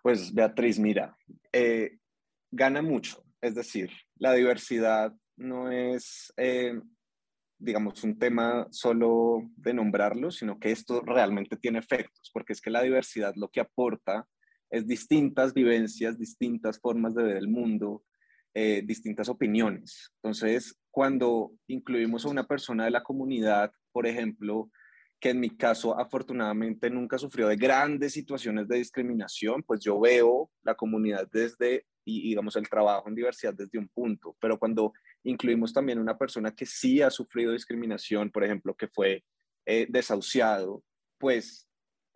Pues 0.01 0.33
Beatriz, 0.33 0.79
mira, 0.79 1.15
eh, 1.51 1.99
gana 2.49 2.81
mucho 2.81 3.23
es 3.43 3.55
decir, 3.55 3.91
la 4.15 4.33
diversidad 4.33 5.13
no 5.35 5.69
es, 5.69 6.33
eh, 6.37 6.79
digamos, 7.59 8.01
un 8.05 8.17
tema 8.17 8.67
solo 8.71 9.41
de 9.57 9.73
nombrarlo, 9.73 10.31
sino 10.31 10.57
que 10.57 10.71
esto 10.71 11.01
realmente 11.01 11.57
tiene 11.57 11.79
efectos, 11.79 12.31
porque 12.33 12.53
es 12.53 12.61
que 12.61 12.69
la 12.69 12.81
diversidad 12.81 13.33
lo 13.35 13.49
que 13.49 13.59
aporta 13.59 14.25
es 14.69 14.87
distintas 14.87 15.53
vivencias, 15.53 16.17
distintas 16.17 16.79
formas 16.79 17.15
de 17.15 17.23
ver 17.23 17.35
el 17.35 17.49
mundo, 17.49 18.05
eh, 18.53 18.81
distintas 18.85 19.27
opiniones. 19.27 20.13
Entonces, 20.21 20.79
cuando 20.89 21.51
incluimos 21.67 22.25
a 22.25 22.29
una 22.29 22.47
persona 22.47 22.85
de 22.85 22.91
la 22.91 23.03
comunidad, 23.03 23.73
por 23.91 24.07
ejemplo, 24.07 24.71
que 25.19 25.31
en 25.31 25.41
mi 25.41 25.49
caso 25.49 25.99
afortunadamente 25.99 26.89
nunca 26.89 27.17
sufrió 27.17 27.49
de 27.49 27.57
grandes 27.57 28.13
situaciones 28.13 28.69
de 28.69 28.77
discriminación, 28.77 29.63
pues 29.63 29.81
yo 29.81 29.99
veo 29.99 30.49
la 30.63 30.75
comunidad 30.75 31.27
desde, 31.29 31.85
y 32.05 32.29
digamos, 32.29 32.55
el 32.55 32.69
trabajo 32.69 33.07
en 33.07 33.15
diversidad 33.15 33.53
desde 33.53 33.79
un 33.79 33.87
punto, 33.87 34.35
pero 34.39 34.57
cuando 34.57 34.93
incluimos 35.23 35.73
también 35.73 35.99
una 35.99 36.17
persona 36.17 36.53
que 36.53 36.65
sí 36.65 37.01
ha 37.01 37.09
sufrido 37.09 37.51
discriminación, 37.51 38.31
por 38.31 38.43
ejemplo, 38.43 38.75
que 38.75 38.87
fue 38.87 39.23
eh, 39.65 39.87
desahuciado, 39.89 40.83
pues 41.17 41.67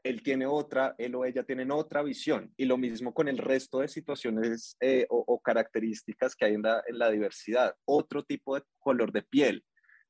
él 0.03 0.21
tiene 0.21 0.45
otra, 0.45 0.95
él 0.97 1.15
o 1.15 1.25
ella 1.25 1.43
tienen 1.43 1.71
otra 1.71 2.01
visión. 2.01 2.53
Y 2.57 2.65
lo 2.65 2.77
mismo 2.77 3.13
con 3.13 3.27
el 3.27 3.37
resto 3.37 3.79
de 3.79 3.87
situaciones 3.87 4.75
eh, 4.79 5.05
o, 5.09 5.39
características 5.41 6.35
que 6.35 6.45
hay 6.45 6.53
en 6.55 6.63
la, 6.63 7.11
diversidad. 7.11 7.75
Otro 7.85 8.23
tipo 8.23 8.55
de 8.55 8.63
color 8.79 9.11
de 9.11 9.23
piel, 9.23 9.63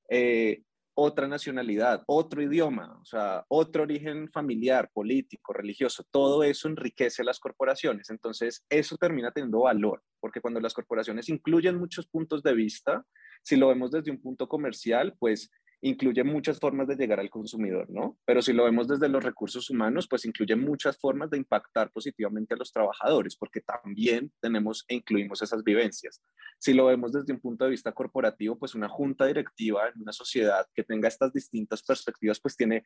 eh, 0.10 0.62
otra 1.00 1.28
nacionalidad, 1.28 2.04
otro 2.08 2.42
idioma, 2.42 2.98
o 3.00 3.06
sea, 3.06 3.46
otro 3.50 3.84
origen 3.84 4.32
familiar, 4.32 4.90
político, 4.92 5.54
religioso. 5.54 6.04
Todo 6.10 6.44
eso 6.44 6.68
enriquece 6.68 7.24
las 7.24 7.40
corporaciones. 7.40 8.10
Entonces, 8.10 8.66
eso 8.68 8.98
termina 8.98 9.32
teniendo 9.32 9.60
valor, 9.60 10.02
porque 10.20 10.42
cuando 10.42 10.60
las 10.60 10.74
corporaciones 10.74 11.30
incluyen 11.30 11.78
muchos 11.78 12.08
puntos 12.08 12.42
de 12.42 12.56
vista, 12.56 13.06
si 13.44 13.58
lo 13.58 13.68
vemos 13.68 13.92
desde 13.92 14.10
un 14.10 14.20
punto 14.20 14.48
comercial, 14.48 15.16
pues 15.20 15.52
incluye 15.82 16.24
muchas 16.24 16.60
formas 16.60 16.88
de 16.88 16.96
llegar 16.96 17.20
al 17.20 17.30
consumidor, 17.30 17.90
¿no? 17.90 18.18
Pero 18.26 18.42
si 18.42 18.54
lo 18.54 18.66
vemos 18.66 18.88
desde 18.88 19.10
los 19.10 19.24
recursos 19.24 19.70
humanos, 19.70 20.08
pues 20.10 20.26
incluye 20.26 20.56
muchas 20.56 20.98
formas 20.98 21.30
de 21.30 21.38
impactar 21.38 21.92
positivamente 21.92 22.56
a 22.56 22.58
los 22.58 22.72
trabajadores, 22.72 23.36
porque 23.36 23.62
también 23.62 24.32
tenemos 24.42 24.86
e 24.88 24.96
incluimos 24.96 25.42
esas 25.42 25.64
vivencias. 25.64 26.22
Si 26.58 26.74
lo 26.74 26.86
vemos 26.86 27.12
desde 27.12 27.34
un 27.34 27.40
punto 27.40 27.66
de 27.66 27.72
vista 27.72 27.92
corporativo, 27.92 28.58
pues 28.58 28.74
una 28.74 28.90
junta 28.90 29.28
directiva 29.28 29.88
en 29.88 30.02
una 30.02 30.12
sociedad 30.12 30.66
que 30.74 30.84
tenga 30.84 31.08
estas 31.08 31.32
distintas 31.32 31.84
perspectivas, 31.84 32.40
pues 32.40 32.56
tiene 32.56 32.84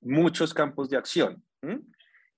muchos 0.00 0.52
campos 0.52 0.90
de 0.90 0.96
acción. 0.96 1.42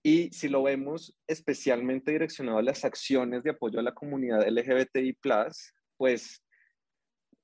Y 0.03 0.31
si 0.33 0.49
lo 0.49 0.63
vemos 0.63 1.17
especialmente 1.27 2.13
direccionado 2.13 2.59
a 2.59 2.63
las 2.63 2.85
acciones 2.85 3.43
de 3.43 3.51
apoyo 3.51 3.81
a 3.81 3.83
la 3.83 3.95
comunidad 3.95 4.47
LGBTI, 4.47 5.19
pues 5.97 6.43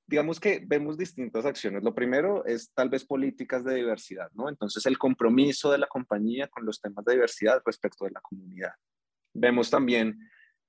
digamos 0.06 0.40
que 0.40 0.62
vemos 0.66 0.98
distintas 0.98 1.44
acciones. 1.44 1.82
Lo 1.82 1.94
primero 1.94 2.44
es 2.44 2.72
tal 2.74 2.88
vez 2.88 3.04
políticas 3.04 3.64
de 3.64 3.76
diversidad, 3.76 4.30
¿no? 4.32 4.48
Entonces, 4.48 4.84
el 4.86 4.98
compromiso 4.98 5.70
de 5.70 5.78
la 5.78 5.86
compañía 5.86 6.48
con 6.48 6.66
los 6.66 6.80
temas 6.80 7.04
de 7.04 7.14
diversidad 7.14 7.62
respecto 7.64 8.04
de 8.04 8.10
la 8.10 8.20
comunidad. 8.20 8.72
Vemos 9.34 9.70
también 9.70 10.18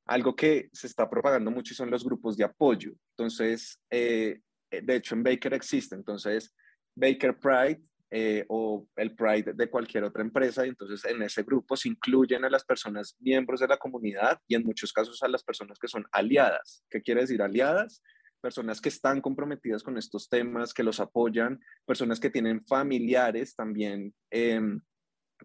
algo 0.05 0.35
que 0.35 0.69
se 0.73 0.87
está 0.87 1.09
propagando 1.09 1.51
mucho 1.51 1.73
y 1.73 1.75
son 1.75 1.89
los 1.89 2.03
grupos 2.03 2.37
de 2.37 2.43
apoyo. 2.43 2.93
Entonces, 3.11 3.79
eh, 3.89 4.39
de 4.69 4.95
hecho, 4.95 5.15
en 5.15 5.23
Baker 5.23 5.53
existe. 5.53 5.95
Entonces, 5.95 6.53
Baker 6.95 7.37
Pride 7.37 7.81
eh, 8.11 8.45
o 8.47 8.87
el 8.95 9.15
Pride 9.15 9.53
de 9.53 9.69
cualquier 9.69 10.03
otra 10.03 10.21
empresa. 10.21 10.65
Y 10.65 10.69
entonces, 10.69 11.03
en 11.05 11.21
ese 11.23 11.43
grupo 11.43 11.75
se 11.75 11.89
incluyen 11.89 12.45
a 12.45 12.49
las 12.49 12.63
personas 12.63 13.15
miembros 13.19 13.59
de 13.59 13.67
la 13.67 13.77
comunidad 13.77 14.39
y 14.47 14.55
en 14.55 14.63
muchos 14.63 14.93
casos 14.93 15.21
a 15.23 15.27
las 15.27 15.43
personas 15.43 15.79
que 15.79 15.87
son 15.87 16.05
aliadas. 16.11 16.83
¿Qué 16.89 17.01
quiere 17.01 17.21
decir 17.21 17.41
aliadas? 17.41 18.01
Personas 18.43 18.81
que 18.81 18.89
están 18.89 19.21
comprometidas 19.21 19.81
con 19.83 19.97
estos 19.97 20.27
temas, 20.27 20.73
que 20.73 20.83
los 20.83 20.99
apoyan, 20.99 21.61
personas 21.85 22.19
que 22.19 22.29
tienen 22.29 22.63
familiares 22.65 23.55
también 23.55 24.13
em, 24.29 24.81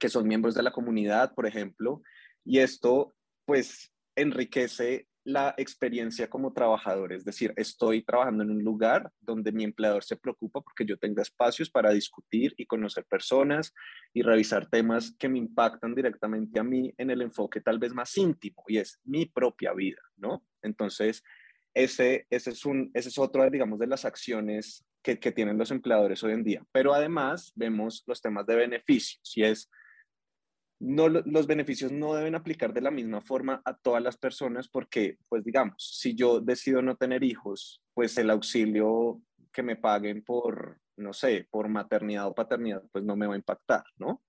que 0.01 0.09
son 0.09 0.27
miembros 0.27 0.55
de 0.57 0.65
la 0.65 0.73
comunidad, 0.73 1.33
por 1.33 1.47
ejemplo, 1.47 2.03
y 2.45 2.59
esto 2.59 3.15
pues 3.47 3.93
enriquece 4.17 5.07
la 5.25 5.55
experiencia 5.59 6.29
como 6.29 6.53
trabajador, 6.53 7.13
es 7.13 7.25
decir, 7.25 7.53
estoy 7.57 8.03
trabajando 8.03 8.43
en 8.43 8.51
un 8.51 8.65
lugar 8.65 9.13
donde 9.21 9.53
mi 9.53 9.63
empleador 9.63 10.03
se 10.03 10.17
preocupa 10.17 10.61
porque 10.61 10.87
yo 10.87 10.97
tenga 10.97 11.23
espacios 11.23 11.71
para 11.71 11.91
discutir 11.91 12.55
y 12.57 12.67
conocer 12.67 13.05
personas 13.05 13.75
y 14.13 14.23
revisar 14.23 14.69
temas 14.71 15.15
que 15.19 15.29
me 15.29 15.39
impactan 15.39 15.95
directamente 15.95 16.59
a 16.59 16.65
mí 16.65 16.93
en 16.97 17.11
el 17.11 17.23
enfoque 17.23 17.61
tal 17.61 17.79
vez 17.79 17.93
más 17.93 18.17
íntimo 18.17 18.65
y 18.67 18.79
es 18.79 18.99
mi 19.05 19.27
propia 19.27 19.75
vida, 19.75 20.01
¿no? 20.17 20.43
Entonces, 20.63 21.23
ese, 21.75 22.27
ese, 22.31 22.51
es 22.51 22.65
un, 22.65 22.91
ese 22.95 23.09
es 23.09 23.19
otro, 23.19 23.49
digamos, 23.51 23.79
de 23.79 23.87
las 23.87 24.05
acciones 24.05 24.85
que, 25.03 25.19
que 25.19 25.33
tienen 25.33 25.59
los 25.59 25.71
empleadores 25.71 26.23
hoy 26.25 26.33
en 26.33 26.45
día. 26.45 26.65
Pero 26.73 26.95
además 26.95 27.53
vemos 27.55 28.03
los 28.07 28.21
temas 28.21 28.47
de 28.47 28.57
beneficios 28.57 29.37
y 29.37 29.45
es, 29.45 29.71
no, 30.81 31.09
los 31.09 31.47
beneficios 31.47 31.91
no 31.91 32.15
deben 32.15 32.35
aplicar 32.35 32.73
de 32.73 32.81
la 32.81 32.91
misma 32.91 33.21
forma 33.21 33.61
a 33.65 33.77
todas 33.77 34.03
las 34.03 34.17
personas 34.17 34.69
porque, 34.69 35.19
pues 35.29 35.45
digamos, 35.45 35.99
si 35.99 36.15
yo 36.15 36.41
decido 36.41 36.83
no 36.83 36.97
tener 36.97 37.25
hijos, 37.25 37.83
pues 37.95 38.17
el 38.19 38.31
auxilio 38.31 39.21
que 39.53 39.63
me 39.63 39.77
paguen 39.77 40.23
por, 40.23 40.81
no 40.97 41.13
sé, 41.13 41.49
por 41.51 41.69
maternidad 41.69 42.29
o 42.29 42.35
paternidad, 42.35 42.83
pues 42.93 43.05
no 43.05 43.17
me 43.17 43.27
va 43.27 43.35
a 43.35 43.39
impactar, 43.39 43.85
¿no? 43.97 44.23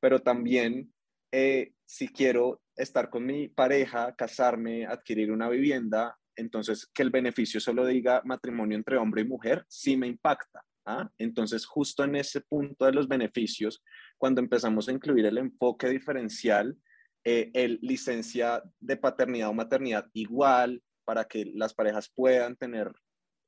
Pero 0.00 0.20
también 0.20 0.92
eh, 1.32 1.72
si 1.84 2.08
quiero 2.08 2.62
estar 2.76 3.10
con 3.10 3.26
mi 3.26 3.48
pareja, 3.48 4.14
casarme, 4.14 4.86
adquirir 4.86 5.32
una 5.32 5.48
vivienda, 5.48 6.16
entonces 6.36 6.88
que 6.92 7.02
el 7.02 7.10
beneficio 7.10 7.60
solo 7.60 7.86
diga 7.86 8.22
matrimonio 8.24 8.76
entre 8.76 8.96
hombre 8.96 9.22
y 9.22 9.24
mujer, 9.24 9.64
sí 9.68 9.96
me 9.96 10.06
impacta. 10.06 10.62
¿ah? 10.84 11.10
Entonces, 11.18 11.66
justo 11.66 12.04
en 12.04 12.16
ese 12.16 12.40
punto 12.42 12.84
de 12.84 12.92
los 12.92 13.08
beneficios, 13.08 13.82
cuando 14.18 14.40
empezamos 14.40 14.88
a 14.88 14.92
incluir 14.92 15.26
el 15.26 15.38
enfoque 15.38 15.88
diferencial, 15.88 16.76
eh, 17.24 17.50
el 17.54 17.78
licencia 17.82 18.62
de 18.78 18.96
paternidad 18.96 19.48
o 19.48 19.54
maternidad 19.54 20.06
igual 20.12 20.82
para 21.04 21.24
que 21.24 21.44
las 21.54 21.74
parejas 21.74 22.10
puedan 22.14 22.56
tener, 22.56 22.92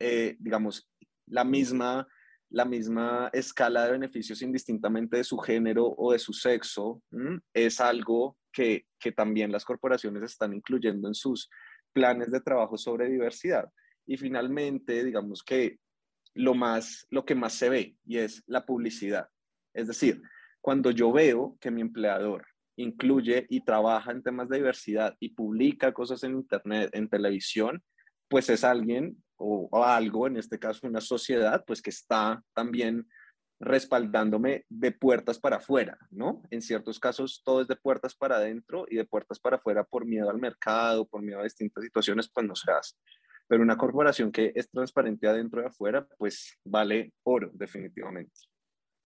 eh, 0.01 0.37
digamos, 0.41 0.89
la 1.27 1.45
misma, 1.45 2.09
la 2.51 2.65
misma 2.65 3.31
escala 3.33 3.85
de 3.85 3.93
beneficios 3.93 4.43
indistintamente 4.43 5.19
de 5.19 5.25
su 5.25 5.39
género 5.39 5.95
o 5.97 6.13
de 6.13 6.19
su 6.19 6.33
sexo, 6.33 7.03
es 7.53 7.81
algo 7.81 8.37
que, 8.53 8.87
que 8.99 9.13
también 9.13 9.53
las 9.53 9.65
corporaciones 9.65 10.23
están 10.23 10.55
incluyendo 10.55 11.07
en 11.07 11.15
sus 11.15 11.51
planes 11.93 12.31
de 12.31 12.41
trabajo 12.41 12.77
sobre 12.77 13.09
diversidad. 13.09 13.69
Y 14.07 14.17
finalmente, 14.17 15.05
digamos 15.05 15.43
que 15.43 15.79
lo, 16.35 16.55
más, 16.55 17.07
lo 17.11 17.25
que 17.25 17.35
más 17.35 17.55
se 17.55 17.69
ve 17.69 17.97
y 18.05 18.19
es 18.19 18.43
la 18.47 18.65
publicidad. 18.65 19.29
Es 19.75 19.89
decir, 19.89 20.23
cuando 20.61 20.91
yo 20.91 21.13
veo 21.13 21.57
que 21.61 21.71
mi 21.71 21.81
empleador 21.81 22.47
incluye 22.77 23.47
y 23.49 23.65
trabaja 23.65 24.13
en 24.13 24.23
temas 24.23 24.49
de 24.49 24.59
diversidad 24.59 25.17
y 25.19 25.31
publica 25.31 25.93
cosas 25.93 26.23
en 26.23 26.33
Internet, 26.33 26.91
en 26.93 27.09
televisión, 27.09 27.83
pues 28.29 28.49
es 28.51 28.63
alguien 28.63 29.23
o, 29.37 29.69
o 29.71 29.85
algo, 29.85 30.27
en 30.27 30.37
este 30.37 30.59
caso 30.59 30.87
una 30.87 31.01
sociedad, 31.01 31.65
pues 31.67 31.83
que 31.83 31.91
está 31.91 32.43
también 32.55 33.07
respaldándome 33.61 34.65
de 34.69 34.93
puertas 34.93 35.39
para 35.39 35.57
afuera, 35.57 35.99
¿no? 36.11 36.43
En 36.51 36.63
ciertos 36.63 37.01
casos 37.01 37.43
todo 37.45 37.63
es 37.63 37.69
de 37.69 37.77
puertas 37.77 38.15
para 38.15 38.37
adentro 38.37 38.87
y 38.89 38.97
de 38.97 39.05
puertas 39.05 39.41
para 39.41 39.57
afuera 39.57 39.85
por 39.85 40.07
miedo 40.07 40.31
al 40.31 40.39
mercado, 40.39 41.07
por 41.07 41.23
miedo 41.23 41.41
a 41.41 41.45
distintas 41.45 41.85
situaciones, 41.85 42.31
pues 42.33 42.47
no 42.47 42.55
se 42.55 42.71
hace. 42.71 42.95
Pero 43.49 43.63
una 43.63 43.77
corporación 43.77 44.31
que 44.31 44.53
es 44.55 44.71
transparente 44.71 45.27
adentro 45.27 45.63
y 45.63 45.67
afuera, 45.67 46.07
pues 46.19 46.59
vale 46.65 47.15
oro, 47.25 47.51
definitivamente. 47.55 48.33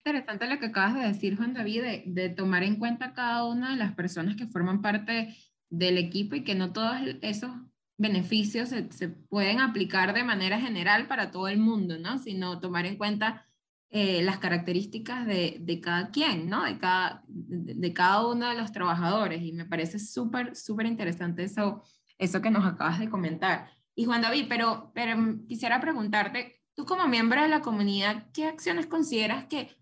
Interesante 0.04 0.46
lo 0.46 0.58
que 0.58 0.66
acabas 0.66 0.94
de 0.94 1.08
decir, 1.08 1.36
Juan 1.36 1.52
David, 1.52 2.04
de, 2.06 2.28
tomar 2.30 2.62
en 2.62 2.76
cuenta 2.76 3.12
cada 3.12 3.44
una 3.44 3.72
de 3.72 3.76
las 3.76 3.94
personas 3.94 4.36
que 4.36 4.46
forman 4.46 4.80
parte 4.80 5.36
del 5.68 5.98
equipo 5.98 6.36
y 6.36 6.44
que 6.44 6.54
no 6.54 6.72
todos 6.72 6.96
esos 7.20 7.50
beneficios 7.98 8.70
se, 8.70 8.90
se 8.92 9.08
pueden 9.08 9.58
aplicar 9.60 10.14
de 10.14 10.24
manera 10.24 10.58
general 10.60 11.08
para 11.08 11.30
todo 11.30 11.48
el 11.48 11.58
mundo, 11.58 11.98
¿no? 11.98 12.18
Sino 12.18 12.60
tomar 12.60 12.86
en 12.86 12.96
cuenta 12.96 13.47
eh, 13.90 14.22
las 14.22 14.38
características 14.38 15.26
de, 15.26 15.58
de, 15.60 15.80
cada 15.80 16.10
quien, 16.10 16.50
¿no? 16.50 16.64
De 16.64 16.78
cada, 16.78 17.24
de, 17.26 17.92
cada 17.94 18.26
uno 18.26 18.50
de 18.50 18.54
los 18.54 18.70
trabajadores. 18.70 19.42
Y 19.42 19.52
me 19.52 19.64
parece 19.64 19.98
súper, 19.98 20.54
súper 20.54 20.84
interesante 20.84 21.44
eso, 21.44 21.82
eso 22.18 22.42
que 22.42 22.50
nos 22.50 22.66
acabas 22.66 22.98
de 22.98 23.08
comentar. 23.08 23.70
Y 23.94 24.04
Juan 24.04 24.20
David, 24.20 24.44
pero, 24.46 24.92
pero 24.94 25.16
quisiera 25.48 25.80
preguntarte, 25.80 26.60
tú 26.74 26.84
como 26.84 27.08
miembro 27.08 27.40
de 27.40 27.48
la 27.48 27.62
comunidad, 27.62 28.26
¿qué 28.32 28.44
acciones 28.44 28.86
consideras 28.86 29.46
que 29.46 29.74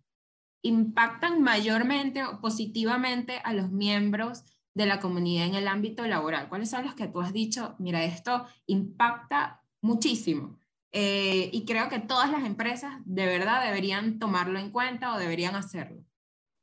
impactan 0.62 1.42
mayormente 1.42 2.22
o 2.24 2.40
positivamente 2.40 3.40
a 3.42 3.52
los 3.52 3.72
miembros 3.72 4.44
de 4.72 4.86
la 4.86 5.00
comunidad 5.00 5.46
en 5.46 5.56
el 5.56 5.66
ámbito 5.66 6.06
laboral? 6.06 6.48
¿Cuáles 6.48 6.70
son 6.70 6.84
los 6.84 6.94
que 6.94 7.08
tú 7.08 7.20
has 7.20 7.32
dicho, 7.32 7.74
mira, 7.80 8.04
esto 8.04 8.46
impacta 8.66 9.62
muchísimo? 9.80 10.58
Eh, 10.98 11.50
y 11.52 11.66
creo 11.66 11.90
que 11.90 11.98
todas 11.98 12.32
las 12.32 12.46
empresas 12.46 12.90
de 13.04 13.26
verdad 13.26 13.62
deberían 13.62 14.18
tomarlo 14.18 14.58
en 14.58 14.70
cuenta 14.70 15.14
o 15.14 15.18
deberían 15.18 15.54
hacerlo. 15.54 16.02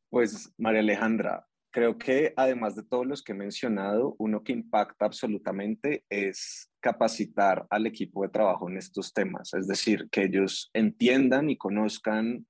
Pues 0.10 0.52
María 0.58 0.80
Alejandra, 0.80 1.46
creo 1.70 2.00
que 2.00 2.34
además 2.36 2.76
de 2.76 2.82
todos 2.82 3.06
los 3.06 3.22
que 3.22 3.34
he 3.34 3.36
mencionado, 3.36 4.16
uno 4.18 4.44
que 4.44 4.52
impacta 4.52 5.06
absolutamente 5.06 6.04
es 6.10 6.68
capacitar 6.80 7.68
al 7.70 7.86
equipo 7.86 8.24
de 8.24 8.30
trabajo 8.30 8.68
en 8.68 8.78
estos 8.78 9.14
temas, 9.14 9.54
es 9.54 9.68
decir, 9.68 10.10
que 10.10 10.24
ellos 10.24 10.72
entiendan 10.74 11.52
y 11.52 11.58
conozcan 11.58 12.48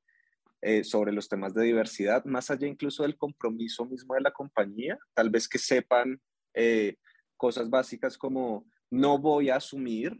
eh, 0.62 0.86
sobre 0.86 1.12
los 1.12 1.28
temas 1.28 1.54
de 1.54 1.66
diversidad, 1.66 2.24
más 2.24 2.50
allá 2.50 2.66
incluso 2.66 3.04
del 3.04 3.18
compromiso 3.18 3.86
mismo 3.86 4.16
de 4.16 4.22
la 4.22 4.32
compañía, 4.32 4.98
tal 5.14 5.30
vez 5.30 5.50
que 5.50 5.60
sepan 5.60 6.22
eh, 6.54 6.96
cosas 7.36 7.70
básicas 7.70 8.18
como 8.18 8.66
no 8.90 9.18
voy 9.18 9.50
a 9.50 9.58
asumir 9.58 10.18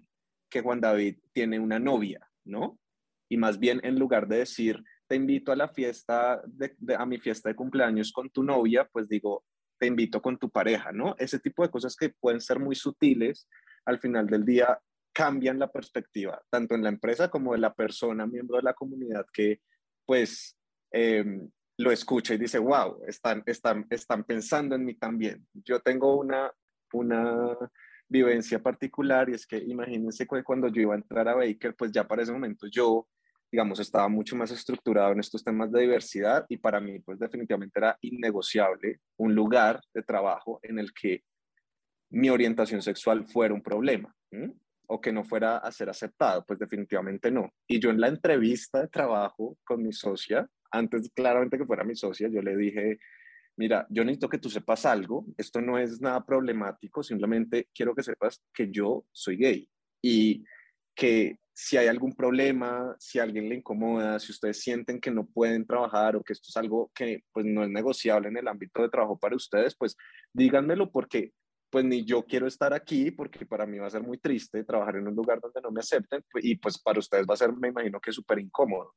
que 0.54 0.62
Juan 0.62 0.80
David 0.80 1.18
tiene 1.32 1.60
una 1.60 1.80
novia, 1.80 2.30
¿no? 2.46 2.80
Y 3.28 3.38
más 3.38 3.58
bien 3.58 3.82
en 3.84 3.98
lugar 3.98 4.28
de 4.28 4.38
decir, 4.38 4.84
te 5.08 5.16
invito 5.16 5.52
a 5.52 5.56
la 5.56 5.68
fiesta, 5.68 6.44
a 6.96 7.06
mi 7.08 7.18
fiesta 7.18 7.50
de 7.50 7.56
cumpleaños 7.56 8.12
con 8.12 8.30
tu 8.30 8.44
novia, 8.44 8.88
pues 8.92 9.10
digo, 9.10 9.44
te 9.80 9.88
invito 9.88 10.22
con 10.22 10.38
tu 10.38 10.52
pareja, 10.52 10.92
¿no? 10.92 11.16
Ese 11.18 11.40
tipo 11.40 11.64
de 11.64 11.72
cosas 11.72 11.96
que 11.96 12.10
pueden 12.10 12.40
ser 12.40 12.60
muy 12.60 12.76
sutiles, 12.76 13.50
al 13.86 14.00
final 14.00 14.28
del 14.28 14.46
día 14.46 14.80
cambian 15.12 15.58
la 15.58 15.72
perspectiva, 15.72 16.40
tanto 16.52 16.76
en 16.76 16.84
la 16.84 16.90
empresa 16.90 17.30
como 17.30 17.54
de 17.54 17.60
la 17.60 17.74
persona, 17.74 18.28
miembro 18.28 18.58
de 18.58 18.64
la 18.64 18.76
comunidad 18.76 19.26
que 19.34 19.60
pues 20.06 20.56
em, 20.92 21.50
lo 21.80 21.92
escucha 21.92 22.36
y 22.36 22.38
dice, 22.38 22.60
wow, 22.60 23.02
están, 23.08 23.42
están, 23.48 23.88
están 23.90 24.24
pensando 24.24 24.76
en 24.76 24.86
mí 24.86 24.94
también. 24.94 25.48
Yo 25.54 25.80
tengo 25.80 26.16
una, 26.16 26.52
una 26.92 27.58
vivencia 28.14 28.62
particular 28.62 29.28
y 29.28 29.34
es 29.34 29.48
que 29.48 29.58
imagínense 29.58 30.28
que 30.28 30.44
cuando 30.44 30.68
yo 30.68 30.82
iba 30.84 30.94
a 30.94 30.98
entrar 30.98 31.28
a 31.28 31.34
Baker, 31.34 31.76
pues 31.76 31.92
ya 31.92 32.08
para 32.08 32.22
ese 32.22 32.32
momento 32.32 32.68
yo, 32.68 33.08
digamos, 33.52 33.80
estaba 33.80 34.08
mucho 34.08 34.36
más 34.36 34.52
estructurado 34.52 35.14
en 35.14 35.20
estos 35.20 35.44
temas 35.44 35.72
de 35.72 35.82
diversidad 35.82 36.46
y 36.48 36.58
para 36.58 36.80
mí, 36.80 37.00
pues 37.00 37.18
definitivamente 37.18 37.80
era 37.80 37.98
innegociable 38.02 39.00
un 39.18 39.34
lugar 39.34 39.82
de 39.96 40.04
trabajo 40.04 40.60
en 40.62 40.78
el 40.78 40.94
que 40.94 41.24
mi 42.12 42.30
orientación 42.30 42.84
sexual 42.84 43.26
fuera 43.26 43.56
un 43.56 43.64
problema 43.64 44.16
o 44.86 45.02
que 45.02 45.12
no 45.12 45.24
fuera 45.24 45.58
a 45.58 45.72
ser 45.72 45.90
aceptado, 45.90 46.46
pues 46.46 46.60
definitivamente 46.60 47.32
no. 47.32 47.52
Y 47.68 47.80
yo 47.80 47.90
en 47.90 48.00
la 48.00 48.10
entrevista 48.10 48.80
de 48.80 48.90
trabajo 48.90 49.58
con 49.64 49.82
mi 49.82 49.92
socia, 49.92 50.48
antes 50.70 51.10
claramente 51.16 51.58
que 51.58 51.66
fuera 51.66 51.84
mi 51.84 51.96
socia, 51.96 52.28
yo 52.28 52.44
le 52.44 52.56
dije, 52.56 53.00
mira, 53.58 53.86
yo 53.90 54.04
necesito 54.04 54.30
que 54.30 54.38
tú 54.38 54.50
sepas 54.50 54.86
algo, 54.86 55.26
esto 55.38 55.62
no 55.62 55.78
es 55.78 56.02
nada 56.02 56.26
problemático, 56.26 57.04
simplemente 57.04 57.70
quiero 57.74 57.94
que 57.96 58.04
sepas 58.04 58.42
que 58.54 58.70
yo 58.72 59.06
soy 59.12 59.38
gay 59.38 59.70
y 60.02 60.44
que 60.96 61.38
si 61.54 61.78
hay 61.78 61.88
algún 61.88 62.14
problema, 62.16 62.96
si 63.00 63.20
a 63.20 63.24
alguien 63.24 63.48
le 63.48 63.56
incomoda, 63.56 64.20
si 64.20 64.32
ustedes 64.32 64.60
sienten 64.60 65.00
que 65.00 65.12
no 65.12 65.26
pueden 65.26 65.68
trabajar 65.68 66.16
o 66.16 66.24
que 66.24 66.34
esto 66.34 66.48
es 66.50 66.58
algo 66.58 66.92
que 66.96 67.24
pues 67.32 67.46
no 67.46 67.64
es 67.64 67.70
negociable 67.70 68.30
en 68.30 68.38
el 68.38 68.48
ámbito 68.48 68.82
de 68.82 68.90
trabajo 68.90 69.18
para 69.18 69.36
ustedes, 69.36 69.76
pues 69.76 69.96
díganmelo 70.34 70.92
porque 70.92 71.32
pues 71.70 71.86
ni 71.86 72.06
yo 72.06 72.24
quiero 72.24 72.48
estar 72.48 72.74
aquí 72.74 73.12
porque 73.12 73.46
para 73.46 73.68
mí 73.68 73.78
va 73.78 73.88
a 73.88 73.92
ser 73.92 74.02
muy 74.02 74.18
triste 74.18 74.64
trabajar 74.64 74.96
en 74.96 75.08
un 75.08 75.16
lugar 75.16 75.40
donde 75.40 75.62
no 75.62 75.72
me 75.72 75.80
acepten 75.80 76.24
pues, 76.32 76.44
y 76.44 76.56
pues 76.56 76.80
para 76.80 77.00
ustedes 77.00 77.26
va 77.30 77.36
a 77.36 77.38
ser, 77.38 77.54
me 77.54 77.70
imagino 77.70 78.00
que 78.00 78.12
súper 78.12 78.40
incómodo. 78.40 78.96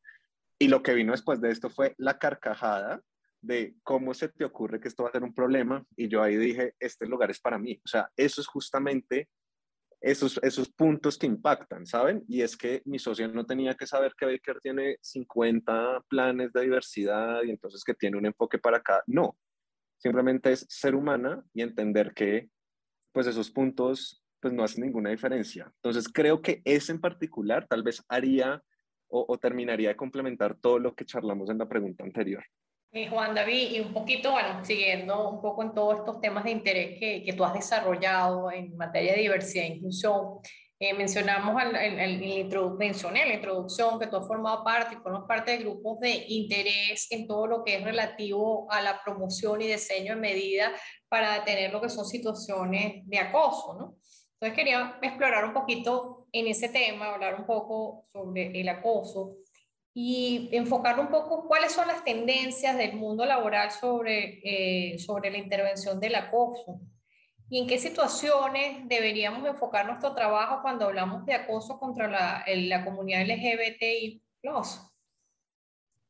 Y 0.58 0.68
lo 0.68 0.82
que 0.82 0.94
vino 0.94 1.12
después 1.12 1.40
de 1.40 1.50
esto 1.50 1.68
fue 1.68 1.94
la 1.98 2.18
carcajada 2.18 3.02
de 3.40 3.76
cómo 3.83 4.14
se 4.14 4.28
te 4.28 4.45
ocurre 4.45 4.81
que 4.81 4.88
esto 4.88 5.02
va 5.02 5.11
a 5.11 5.12
ser 5.12 5.23
un 5.23 5.35
problema 5.35 5.85
y 5.97 6.09
yo 6.09 6.23
ahí 6.23 6.37
dije, 6.37 6.75
este 6.78 7.07
lugar 7.07 7.31
es 7.31 7.40
para 7.40 7.59
mí. 7.59 7.81
O 7.85 7.88
sea, 7.88 8.11
eso 8.16 8.40
es 8.40 8.47
justamente 8.47 9.28
esos, 10.00 10.38
esos 10.43 10.71
puntos 10.71 11.19
que 11.19 11.26
impactan, 11.26 11.87
¿saben? 11.87 12.25
Y 12.28 12.43
es 12.43 12.57
que 12.57 12.83
mi 12.85 12.99
socio 12.99 13.28
no 13.28 13.47
tenía 13.47 13.75
que 13.75 13.87
saber 13.87 14.14
que 14.16 14.26
Baker 14.26 14.61
tiene 14.61 14.99
50 15.00 16.02
planes 16.09 16.52
de 16.52 16.62
diversidad 16.62 17.43
y 17.43 17.50
entonces 17.50 17.83
que 17.85 17.95
tiene 17.95 18.16
un 18.16 18.26
enfoque 18.26 18.59
para 18.59 18.78
acá. 18.78 19.02
No, 19.07 19.37
simplemente 19.97 20.52
es 20.52 20.66
ser 20.69 20.95
humana 20.95 21.43
y 21.52 21.62
entender 21.62 22.12
que 22.14 22.49
pues 23.12 23.26
esos 23.26 23.50
puntos 23.50 24.23
pues 24.40 24.52
no 24.52 24.62
hacen 24.62 24.85
ninguna 24.85 25.11
diferencia. 25.11 25.73
Entonces 25.76 26.09
creo 26.09 26.43
que 26.43 26.62
ese 26.64 26.93
en 26.93 27.00
particular 27.00 27.66
tal 27.66 27.83
vez 27.83 28.02
haría 28.09 28.62
o, 29.09 29.38
terminaría 29.38 29.90
de 29.90 29.97
complementar 29.97 30.57
todo 30.61 30.78
lo 30.78 30.95
que 30.95 31.05
charlamos 31.05 31.49
en 31.49 31.59
la 31.59 31.69
pregunta 31.69 32.05
anterior. 32.05 32.45
Eh, 32.93 33.09
Juan 33.09 33.35
David, 33.35 33.73
y 33.73 33.81
un 33.81 33.93
poquito, 33.93 34.33
bueno, 34.33 34.64
siguiendo 34.64 35.28
un 35.28 35.43
poco 35.43 35.62
en 35.62 35.75
todos 35.75 35.99
estos 35.99 36.21
temas 36.21 36.45
de 36.45 36.52
interés 36.52 36.99
que, 36.99 37.23
que 37.23 37.33
tú 37.33 37.45
has 37.45 37.52
desarrollado 37.52 38.50
en 38.50 38.76
materia 38.76 39.12
de 39.12 39.21
diversidad 39.21 39.64
e 39.64 39.75
inclusión, 39.75 40.38
eh, 40.78 40.93
mencionamos 40.93 41.62
en, 41.62 41.75
en, 41.75 41.99
en, 41.99 42.76
mencioné 42.76 43.23
en 43.23 43.28
la 43.28 43.35
introducción 43.35 43.99
que 43.99 44.09
tú 44.09 44.16
has 44.16 44.26
formado 44.26 44.62
parte 44.62 44.95
y 44.95 44.99
formas 44.99 45.25
parte 45.27 45.53
de 45.53 45.59
grupos 45.59 46.01
de 46.01 46.27
interés 46.29 47.07
en 47.11 47.27
todo 47.27 47.46
lo 47.46 47.64
que 47.64 47.77
es 47.77 47.85
relativo 47.85 48.70
a 48.70 48.83
la 48.83 49.01
promoción 49.03 49.62
y 49.62 49.68
diseño 49.68 50.14
de 50.14 50.20
medidas 50.20 50.72
para 51.09 51.35
detener 51.35 51.72
lo 51.72 51.81
que 51.81 51.88
son 51.88 52.05
situaciones 52.05 53.07
de 53.07 53.18
acoso, 53.18 53.75
¿no? 53.79 53.96
Entonces 54.35 54.55
quería 54.55 54.99
explorar 55.01 55.46
un 55.46 55.55
poquito 55.55 56.27
en 56.31 56.46
ese 56.46 56.68
tema, 56.68 57.14
hablar 57.14 57.40
un 57.40 57.46
poco 57.46 58.07
sobre 58.12 58.61
el 58.61 58.68
acoso 58.68 59.37
y 59.98 60.50
enfocar 60.52 61.00
un 61.00 61.09
poco 61.09 61.46
cuáles 61.48 61.72
son 61.72 61.88
las 61.88 62.04
tendencias 62.04 62.76
del 62.76 62.96
mundo 62.96 63.24
laboral 63.24 63.70
sobre, 63.70 64.40
eh, 64.44 64.98
sobre 64.98 65.30
la 65.30 65.38
intervención 65.38 65.98
del 65.98 66.16
acoso 66.16 66.82
y 67.48 67.62
en 67.62 67.66
qué 67.66 67.78
situaciones 67.78 68.87
deberíamos 68.87 69.48
enfocar 69.48 69.87
nuestro 69.87 70.14
trabajo 70.14 70.61
cuando 70.61 70.85
hablamos 70.85 71.24
de 71.24 71.32
acoso 71.32 71.78
contra 71.78 72.09
la, 72.09 72.44
la 72.46 72.85
comunidad 72.85 73.22
LGBTI. 73.22 74.22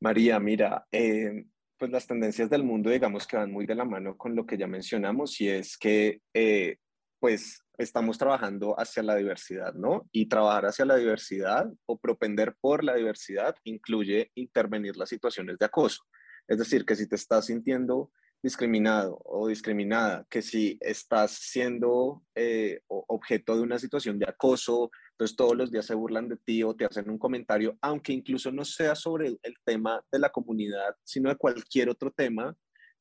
María, 0.00 0.40
mira, 0.40 0.84
eh, 0.90 1.44
pues 1.78 1.88
las 1.88 2.08
tendencias 2.08 2.50
del 2.50 2.64
mundo, 2.64 2.90
digamos 2.90 3.24
que 3.24 3.36
van 3.36 3.52
muy 3.52 3.66
de 3.66 3.76
la 3.76 3.84
mano 3.84 4.16
con 4.16 4.34
lo 4.34 4.44
que 4.44 4.58
ya 4.58 4.66
mencionamos, 4.66 5.40
y 5.40 5.48
es 5.48 5.78
que, 5.78 6.22
eh, 6.34 6.78
pues, 7.18 7.62
estamos 7.78 8.18
trabajando 8.18 8.78
hacia 8.78 9.02
la 9.02 9.16
diversidad, 9.16 9.74
¿no? 9.74 10.08
Y 10.12 10.26
trabajar 10.26 10.66
hacia 10.66 10.84
la 10.84 10.96
diversidad 10.96 11.66
o 11.86 11.98
propender 11.98 12.54
por 12.60 12.84
la 12.84 12.94
diversidad 12.94 13.54
incluye 13.64 14.30
intervenir 14.34 14.96
las 14.96 15.08
situaciones 15.08 15.58
de 15.58 15.66
acoso. 15.66 16.02
Es 16.48 16.58
decir, 16.58 16.84
que 16.84 16.96
si 16.96 17.08
te 17.08 17.16
estás 17.16 17.46
sintiendo 17.46 18.10
discriminado 18.42 19.20
o 19.24 19.48
discriminada, 19.48 20.24
que 20.30 20.40
si 20.40 20.78
estás 20.80 21.32
siendo 21.32 22.22
eh, 22.34 22.80
objeto 22.86 23.56
de 23.56 23.62
una 23.62 23.78
situación 23.78 24.18
de 24.18 24.28
acoso, 24.28 24.90
entonces 25.12 25.36
todos 25.36 25.56
los 25.56 25.72
días 25.72 25.86
se 25.86 25.94
burlan 25.94 26.28
de 26.28 26.36
ti 26.36 26.62
o 26.62 26.74
te 26.74 26.84
hacen 26.84 27.10
un 27.10 27.18
comentario, 27.18 27.76
aunque 27.80 28.12
incluso 28.12 28.52
no 28.52 28.64
sea 28.64 28.94
sobre 28.94 29.28
el, 29.42 29.56
tema 29.64 30.00
de 30.12 30.18
la 30.18 30.30
comunidad, 30.30 30.94
sino 31.02 31.28
de 31.28 31.36
cualquier 31.36 31.88
otro 31.88 32.12
tema, 32.12 32.54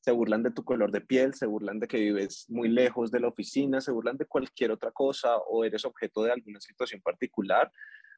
se 0.05 0.11
burlan 0.11 0.43
de 0.43 0.51
tu 0.51 0.63
color 0.63 0.91
de 0.91 1.01
piel, 1.01 1.33
se 1.33 1.47
burlan 1.47 1.79
de 1.79 1.87
que 1.87 1.97
vives 1.97 2.45
muy 2.47 2.69
lejos 2.69 3.09
de 3.09 3.19
la 3.19 3.27
oficina, 3.27 3.81
se 3.81 3.91
burlan 3.91 4.17
de 4.17 4.27
cualquier 4.27 4.69
otra 4.69 4.91
cosa 4.91 5.35
o 5.37 5.65
eres 5.65 5.83
objeto 5.83 6.21
de 6.21 6.31
alguna 6.31 6.59
situación 6.59 7.01
particular, 7.01 7.71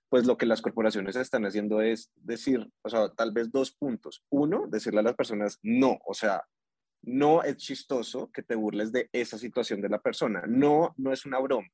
pues 0.09 0.25
lo 0.27 0.35
que 0.35 0.45
las 0.45 0.61
corporaciones 0.61 1.15
están 1.15 1.45
haciendo 1.45 1.79
es 1.79 2.11
decir, 2.17 2.69
o 2.81 2.89
sea, 2.89 3.07
tal 3.15 3.31
vez 3.31 3.53
dos 3.53 3.71
puntos. 3.71 4.21
Uno, 4.29 4.65
decirle 4.67 4.99
a 4.99 5.03
las 5.03 5.15
personas, 5.15 5.59
no, 5.61 5.97
o 6.05 6.13
sea, 6.13 6.43
no 7.03 7.41
es 7.41 7.55
chistoso 7.55 8.29
que 8.33 8.43
te 8.43 8.55
burles 8.55 8.91
de 8.91 9.09
esa 9.13 9.37
situación 9.37 9.79
de 9.79 9.87
la 9.87 10.01
persona. 10.01 10.43
No, 10.45 10.93
no 10.97 11.13
es 11.13 11.25
una 11.25 11.39
broma. 11.39 11.69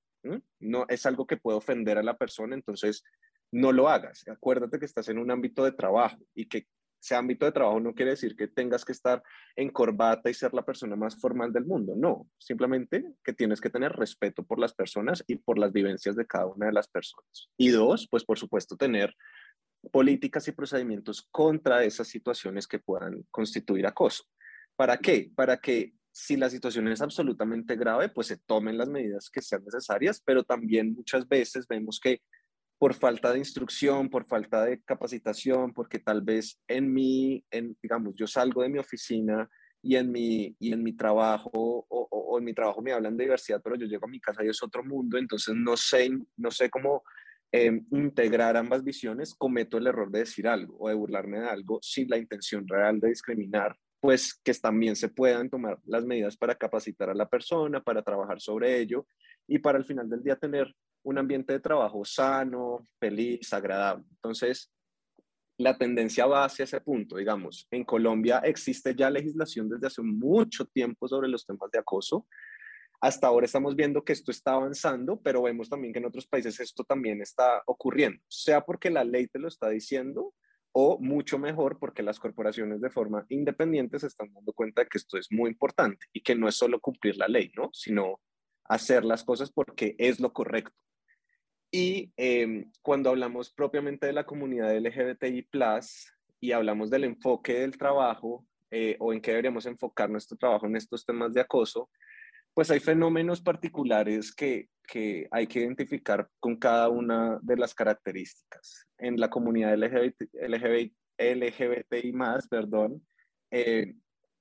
No 0.59 0.85
es 0.89 1.07
algo 1.07 1.25
que 1.25 1.37
puede 1.37 1.57
ofender 1.57 1.97
a 1.97 2.03
la 2.03 2.19
persona, 2.19 2.53
entonces 2.53 3.03
no 3.51 3.71
lo 3.71 3.89
hagas. 3.89 4.23
Acuérdate 4.27 4.77
que 4.77 4.85
estás 4.85 5.09
en 5.09 5.17
un 5.17 5.31
ámbito 5.31 5.63
de 5.65 5.71
trabajo 5.71 6.19
y 6.35 6.45
que 6.47 6.67
ese 7.03 7.15
ámbito 7.15 7.45
de 7.45 7.51
trabajo 7.51 7.81
no 7.81 7.93
quiere 7.93 8.11
decir 8.11 8.33
que 8.33 8.47
tengas 8.47 8.85
que 8.85 8.93
estar 8.93 9.21
en 9.57 9.69
corbata 9.69 10.29
y 10.29 10.33
ser 10.33 10.53
la 10.53 10.63
persona 10.63 10.95
más 10.95 11.19
formal 11.19 11.51
del 11.51 11.65
mundo. 11.65 11.95
No, 11.97 12.29
simplemente 12.37 13.03
que 13.25 13.33
tienes 13.33 13.59
que 13.59 13.69
tener 13.69 13.91
respeto 13.91 14.43
por 14.43 14.57
las 14.57 14.73
personas 14.73 15.21
y 15.27 15.35
por 15.35 15.59
las 15.59 15.73
vivencias 15.73 16.15
de 16.15 16.25
cada 16.25 16.45
una 16.45 16.67
de 16.67 16.71
las 16.71 16.87
personas. 16.87 17.49
Y 17.57 17.71
dos, 17.71 18.07
pues 18.09 18.23
por 18.23 18.39
supuesto 18.39 18.77
tener 18.77 19.13
políticas 19.91 20.47
y 20.47 20.53
procedimientos 20.53 21.27
contra 21.29 21.83
esas 21.83 22.07
situaciones 22.07 22.67
que 22.67 22.79
puedan 22.79 23.25
constituir 23.29 23.85
acoso. 23.85 24.23
¿Para 24.77 24.97
qué? 24.97 25.29
Para 25.35 25.57
que 25.57 25.93
si 26.09 26.37
la 26.37 26.49
situación 26.49 26.87
es 26.87 27.01
absolutamente 27.01 27.75
grave, 27.75 28.07
pues 28.07 28.27
se 28.27 28.37
tomen 28.37 28.77
las 28.77 28.87
medidas 28.87 29.29
que 29.29 29.41
sean 29.41 29.65
necesarias, 29.65 30.21
pero 30.23 30.43
también 30.43 30.93
muchas 30.93 31.27
veces 31.27 31.67
vemos 31.67 31.99
que 31.99 32.21
por 32.83 32.95
falta 32.95 33.31
de 33.31 33.39
instrucción, 33.39 34.09
por 34.09 34.25
falta 34.25 34.65
de 34.65 34.81
capacitación, 34.81 35.71
porque 35.71 35.99
tal 35.99 36.21
vez 36.21 36.59
en 36.67 36.93
mi, 36.93 37.41
en, 37.49 37.77
digamos, 37.81 38.13
yo 38.13 38.27
salgo 38.27 38.61
de 38.61 38.67
mi 38.67 38.77
oficina 38.77 39.49
y 39.81 39.95
en 39.95 40.11
mi, 40.11 40.53
y 40.59 40.73
en 40.73 40.83
mi 40.83 40.91
trabajo, 40.91 41.49
o, 41.53 41.85
o, 41.87 42.37
en 42.37 42.43
mi 42.43 42.53
trabajo 42.53 42.81
me 42.81 42.91
hablan 42.91 43.15
de 43.15 43.23
diversidad, 43.23 43.61
pero 43.63 43.77
yo 43.77 43.85
llego 43.85 44.05
a 44.05 44.09
mi 44.09 44.19
casa 44.19 44.43
y 44.43 44.49
es 44.49 44.61
otro 44.61 44.83
mundo, 44.83 45.17
entonces 45.17 45.55
no 45.55 45.77
sé, 45.77 46.09
no 46.35 46.51
sé 46.51 46.69
cómo 46.69 47.03
em, 47.53 47.85
integrar 47.91 48.57
ambas 48.57 48.83
visiones, 48.83 49.33
cometo 49.33 49.77
el 49.77 49.87
error 49.87 50.11
de 50.11 50.19
decir 50.19 50.45
algo 50.45 50.75
o 50.77 50.89
de 50.89 50.95
burlarme 50.95 51.39
de 51.39 51.47
algo 51.47 51.79
sin 51.81 52.09
la 52.09 52.17
intención 52.17 52.67
real 52.67 52.99
de 52.99 53.07
discriminar 53.07 53.77
pues 54.01 54.33
que 54.43 54.53
también 54.55 54.97
se 54.97 55.07
puedan 55.07 55.49
tomar 55.49 55.79
las 55.85 56.03
medidas 56.03 56.35
para 56.35 56.55
capacitar 56.55 57.09
a 57.09 57.13
la 57.13 57.29
persona, 57.29 57.81
para 57.81 58.01
trabajar 58.01 58.41
sobre 58.41 58.77
ello 58.81 59.07
y 59.47 59.59
para 59.59 59.77
al 59.77 59.85
final 59.85 60.09
del 60.09 60.21
día 60.21 60.35
tener 60.35 60.75
un 61.03 61.17
ambiente 61.17 61.53
de 61.53 61.59
trabajo 61.59 62.03
sano, 62.05 62.87
feliz, 62.99 63.51
agradable. 63.53 64.05
Entonces, 64.11 64.71
la 65.57 65.77
tendencia 65.77 66.25
va 66.25 66.45
hacia 66.45 66.63
ese 66.63 66.81
punto, 66.81 67.17
digamos. 67.17 67.67
En 67.71 67.83
Colombia 67.83 68.39
existe 68.39 68.95
ya 68.95 69.09
legislación 69.09 69.69
desde 69.69 69.87
hace 69.87 70.01
mucho 70.01 70.65
tiempo 70.65 71.07
sobre 71.07 71.27
los 71.27 71.45
temas 71.45 71.69
de 71.71 71.79
acoso. 71.79 72.25
Hasta 73.01 73.27
ahora 73.27 73.45
estamos 73.45 73.75
viendo 73.75 74.03
que 74.03 74.13
esto 74.13 74.31
está 74.31 74.53
avanzando, 74.53 75.21
pero 75.21 75.43
vemos 75.43 75.69
también 75.69 75.93
que 75.93 75.99
en 75.99 76.05
otros 76.05 76.25
países 76.25 76.59
esto 76.59 76.83
también 76.83 77.21
está 77.21 77.61
ocurriendo, 77.65 78.21
sea 78.29 78.61
porque 78.61 78.89
la 78.89 79.03
ley 79.03 79.27
te 79.27 79.39
lo 79.39 79.49
está 79.49 79.69
diciendo 79.69 80.33
o 80.71 80.97
mucho 80.99 81.37
mejor 81.37 81.77
porque 81.79 82.01
las 82.01 82.19
corporaciones 82.19 82.81
de 82.81 82.89
forma 82.89 83.25
independiente 83.29 83.99
se 83.99 84.07
están 84.07 84.33
dando 84.33 84.53
cuenta 84.53 84.81
de 84.81 84.87
que 84.87 84.97
esto 84.97 85.17
es 85.17 85.27
muy 85.31 85.51
importante 85.51 86.07
y 86.13 86.21
que 86.21 86.33
no 86.33 86.47
es 86.47 86.55
solo 86.55 86.79
cumplir 86.79 87.17
la 87.17 87.27
ley, 87.27 87.51
¿no? 87.55 87.69
Sino 87.73 88.19
hacer 88.65 89.05
las 89.05 89.23
cosas 89.23 89.51
porque 89.51 89.95
es 89.99 90.19
lo 90.19 90.33
correcto. 90.33 90.73
Y 91.75 92.13
em, 92.17 92.71
cuando 92.83 93.09
hablamos 93.09 93.51
propiamente 93.51 94.05
de 94.05 94.13
la 94.13 94.27
comunidad 94.27 94.77
LGBTI, 94.77 95.47
y 96.39 96.51
hablamos 96.51 96.91
del 96.91 97.05
enfoque 97.05 97.61
del 97.61 97.77
trabajo 97.77 98.45
eh, 98.69 98.95
o 98.99 99.11
en 99.11 99.21
qué 99.21 99.31
deberíamos 99.31 99.65
enfocar 99.65 100.07
nuestro 100.07 100.37
trabajo 100.37 100.67
en 100.67 100.75
estos 100.75 101.03
temas 101.03 101.33
de 101.33 101.41
acoso, 101.41 101.89
pues 102.53 102.69
hay 102.69 102.79
fenómenos 102.79 103.41
particulares 103.41 104.35
que, 104.35 104.69
que 104.87 105.27
hay 105.31 105.47
que 105.47 105.61
identificar 105.61 106.29
con 106.39 106.57
cada 106.57 106.89
una 106.89 107.39
de 107.41 107.57
las 107.57 107.73
características. 107.73 108.85
En 108.99 109.19
la 109.19 109.31
comunidad 109.31 109.75
LGBT, 109.75 110.21
LGBTI 111.17 112.13
más, 112.13 112.47
perdón, 112.47 113.03
eh, 113.49 113.95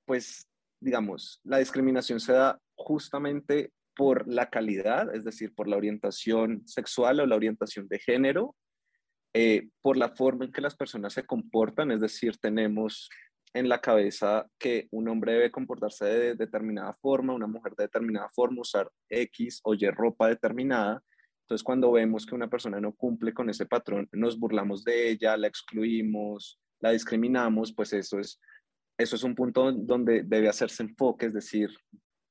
pues 0.05 0.47
digamos, 0.79 1.41
la 1.43 1.57
discriminación 1.57 2.19
se 2.19 2.33
da 2.33 2.59
justamente 2.75 3.71
por 3.95 4.27
la 4.27 4.49
calidad, 4.49 5.13
es 5.15 5.23
decir, 5.23 5.53
por 5.53 5.67
la 5.67 5.77
orientación 5.77 6.63
sexual 6.67 7.19
o 7.19 7.25
la 7.25 7.35
orientación 7.35 7.87
de 7.87 7.99
género, 7.99 8.55
eh, 9.33 9.69
por 9.81 9.97
la 9.97 10.09
forma 10.09 10.45
en 10.45 10.51
que 10.51 10.61
las 10.61 10.75
personas 10.75 11.13
se 11.13 11.25
comportan, 11.25 11.91
es 11.91 12.01
decir, 12.01 12.37
tenemos 12.37 13.09
en 13.53 13.69
la 13.69 13.79
cabeza 13.79 14.47
que 14.59 14.87
un 14.91 15.07
hombre 15.07 15.33
debe 15.33 15.51
comportarse 15.51 16.05
de 16.05 16.35
determinada 16.35 16.93
forma, 17.01 17.33
una 17.33 17.47
mujer 17.47 17.73
de 17.75 17.83
determinada 17.83 18.29
forma, 18.29 18.61
usar 18.61 18.91
X 19.09 19.61
o 19.63 19.75
Y 19.75 19.89
ropa 19.91 20.27
determinada. 20.27 21.03
Entonces, 21.43 21.63
cuando 21.63 21.91
vemos 21.91 22.25
que 22.25 22.35
una 22.35 22.49
persona 22.49 22.79
no 22.79 22.93
cumple 22.93 23.33
con 23.33 23.49
ese 23.49 23.65
patrón, 23.65 24.09
nos 24.11 24.39
burlamos 24.39 24.83
de 24.83 25.09
ella, 25.09 25.37
la 25.37 25.47
excluimos, 25.47 26.59
la 26.79 26.91
discriminamos, 26.91 27.73
pues 27.73 27.93
eso 27.93 28.19
es, 28.19 28.39
eso 28.97 29.15
es 29.15 29.23
un 29.23 29.35
punto 29.35 29.71
donde 29.71 30.23
debe 30.23 30.49
hacerse 30.49 30.83
enfoque, 30.83 31.27
es 31.27 31.33
decir, 31.33 31.69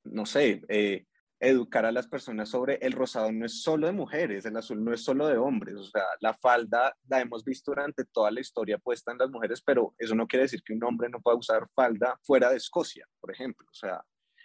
no 0.03 0.25
sé, 0.25 0.61
eh, 0.67 1.05
educar 1.43 1.85
a 1.85 1.91
las 1.91 2.07
personas 2.07 2.49
sobre 2.49 2.75
el 2.75 2.93
rosado 2.93 3.31
no 3.31 3.45
es 3.45 3.61
solo 3.61 3.87
de 3.87 3.93
mujeres, 3.93 4.45
el 4.45 4.55
azul 4.55 4.83
no 4.83 4.93
es 4.93 5.03
solo 5.03 5.27
de 5.27 5.37
hombres, 5.37 5.75
o 5.75 5.83
sea, 5.83 6.03
la 6.21 6.33
falda 6.33 6.95
la 7.07 7.21
hemos 7.21 7.43
visto 7.43 7.71
durante 7.71 8.05
toda 8.05 8.31
la 8.31 8.39
historia 8.39 8.77
puesta 8.77 9.11
en 9.11 9.17
las 9.17 9.29
mujeres, 9.29 9.61
pero 9.61 9.93
eso 9.97 10.15
no 10.15 10.27
quiere 10.27 10.43
decir 10.43 10.63
que 10.63 10.73
un 10.73 10.83
hombre 10.83 11.09
no 11.09 11.19
pueda 11.21 11.37
usar 11.37 11.67
falda 11.75 12.17
fuera 12.23 12.49
de 12.49 12.57
Escocia, 12.57 13.05
por 13.19 13.31
ejemplo, 13.31 13.67
o 13.69 13.75
sea, 13.75 14.01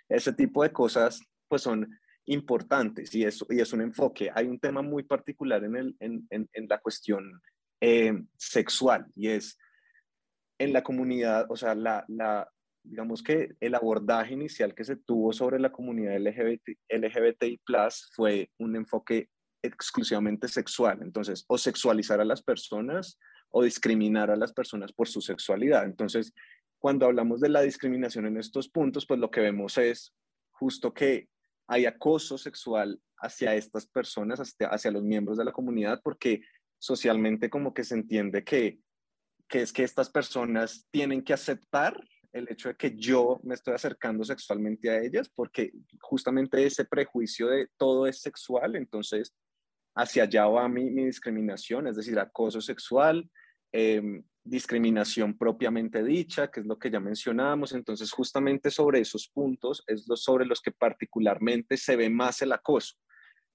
ese 0.08 0.32
tipo 0.32 0.62
de 0.62 0.72
cosas 0.72 1.20
pues 1.46 1.62
son 1.62 1.88
importantes 2.26 3.14
y, 3.14 3.24
eso, 3.24 3.46
y 3.48 3.60
es 3.60 3.72
un 3.72 3.80
enfoque. 3.80 4.30
Hay 4.34 4.46
un 4.46 4.58
tema 4.58 4.82
muy 4.82 5.02
particular 5.02 5.64
en, 5.64 5.76
el, 5.76 5.96
en, 5.98 6.26
en 6.30 6.68
la 6.68 6.78
cuestión 6.78 7.40
eh, 7.80 8.12
sexual 8.36 9.06
y 9.14 9.28
es 9.28 9.56
en 10.58 10.72
la 10.72 10.82
comunidad, 10.82 11.46
o 11.48 11.56
sea, 11.56 11.74
la, 11.74 12.04
la, 12.08 12.50
digamos 12.88 13.22
que 13.22 13.54
el 13.60 13.74
abordaje 13.74 14.34
inicial 14.34 14.74
que 14.74 14.84
se 14.84 14.96
tuvo 14.96 15.32
sobre 15.32 15.60
la 15.60 15.70
comunidad 15.70 16.18
LGBT, 16.18 16.78
LGBTI 16.88 17.60
fue 18.14 18.50
un 18.58 18.76
enfoque 18.76 19.28
exclusivamente 19.62 20.48
sexual. 20.48 21.00
Entonces, 21.02 21.44
o 21.48 21.58
sexualizar 21.58 22.20
a 22.20 22.24
las 22.24 22.42
personas 22.42 23.18
o 23.50 23.62
discriminar 23.62 24.30
a 24.30 24.36
las 24.36 24.52
personas 24.52 24.92
por 24.92 25.08
su 25.08 25.20
sexualidad. 25.20 25.84
Entonces, 25.84 26.32
cuando 26.78 27.06
hablamos 27.06 27.40
de 27.40 27.48
la 27.48 27.62
discriminación 27.62 28.26
en 28.26 28.36
estos 28.36 28.68
puntos, 28.68 29.06
pues 29.06 29.18
lo 29.18 29.30
que 29.30 29.40
vemos 29.40 29.78
es 29.78 30.14
justo 30.50 30.92
que 30.92 31.28
hay 31.66 31.86
acoso 31.86 32.38
sexual 32.38 33.00
hacia 33.18 33.54
estas 33.54 33.86
personas, 33.86 34.40
hacia, 34.40 34.68
hacia 34.68 34.90
los 34.90 35.02
miembros 35.02 35.38
de 35.38 35.44
la 35.44 35.52
comunidad, 35.52 36.00
porque 36.02 36.42
socialmente 36.78 37.50
como 37.50 37.74
que 37.74 37.84
se 37.84 37.94
entiende 37.94 38.44
que, 38.44 38.78
que 39.48 39.62
es 39.62 39.72
que 39.72 39.82
estas 39.82 40.10
personas 40.10 40.86
tienen 40.90 41.22
que 41.22 41.32
aceptar 41.32 42.00
el 42.32 42.46
hecho 42.50 42.68
de 42.68 42.76
que 42.76 42.94
yo 42.96 43.40
me 43.42 43.54
estoy 43.54 43.74
acercando 43.74 44.24
sexualmente 44.24 44.90
a 44.90 45.00
ellas, 45.00 45.30
porque 45.34 45.72
justamente 46.00 46.64
ese 46.64 46.84
prejuicio 46.84 47.48
de 47.48 47.68
todo 47.76 48.06
es 48.06 48.20
sexual, 48.20 48.76
entonces 48.76 49.34
hacia 49.94 50.24
allá 50.24 50.46
va 50.46 50.68
mi, 50.68 50.90
mi 50.90 51.06
discriminación, 51.06 51.88
es 51.88 51.96
decir, 51.96 52.18
acoso 52.18 52.60
sexual, 52.60 53.28
em, 53.72 54.22
discriminación 54.44 55.36
propiamente 55.36 56.02
dicha, 56.04 56.50
que 56.50 56.60
es 56.60 56.66
lo 56.66 56.78
que 56.78 56.90
ya 56.90 57.00
mencionábamos, 57.00 57.72
entonces 57.72 58.10
justamente 58.12 58.70
sobre 58.70 59.00
esos 59.00 59.28
puntos 59.28 59.82
es 59.86 60.06
lo, 60.08 60.16
sobre 60.16 60.46
los 60.46 60.60
que 60.60 60.72
particularmente 60.72 61.76
se 61.76 61.96
ve 61.96 62.08
más 62.08 62.40
el 62.42 62.52
acoso 62.52 62.96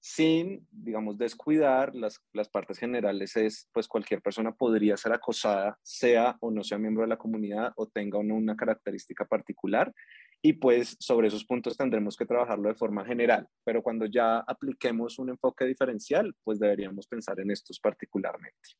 sin, 0.04 0.68
digamos, 0.70 1.16
descuidar 1.16 1.94
las, 1.94 2.20
las, 2.34 2.50
partes 2.50 2.78
generales 2.78 3.36
es, 3.36 3.70
pues 3.72 3.88
cualquier 3.88 4.20
persona 4.20 4.52
podría 4.52 4.98
ser 4.98 5.14
acosada, 5.14 5.78
sea 5.82 6.36
o 6.40 6.50
no 6.50 6.62
sea 6.62 6.76
miembro 6.76 7.04
de 7.04 7.08
la 7.08 7.16
comunidad 7.16 7.72
o 7.76 7.86
tenga 7.86 8.18
o 8.18 8.22
no 8.22 8.34
una 8.34 8.54
característica 8.54 9.24
particular. 9.24 9.94
Y 10.42 10.52
pues 10.52 10.98
sobre 11.00 11.28
esos 11.28 11.46
puntos 11.46 11.78
tendremos 11.78 12.18
que 12.18 12.26
trabajarlo 12.26 12.68
de 12.68 12.74
forma 12.74 13.06
general, 13.06 13.48
pero 13.64 13.82
cuando 13.82 14.04
ya 14.04 14.40
apliquemos 14.40 15.18
un 15.18 15.30
enfoque 15.30 15.64
diferencial, 15.64 16.34
pues 16.44 16.58
deberíamos 16.58 17.06
pensar 17.06 17.40
en 17.40 17.50
estos 17.50 17.80
particularmente. 17.80 18.76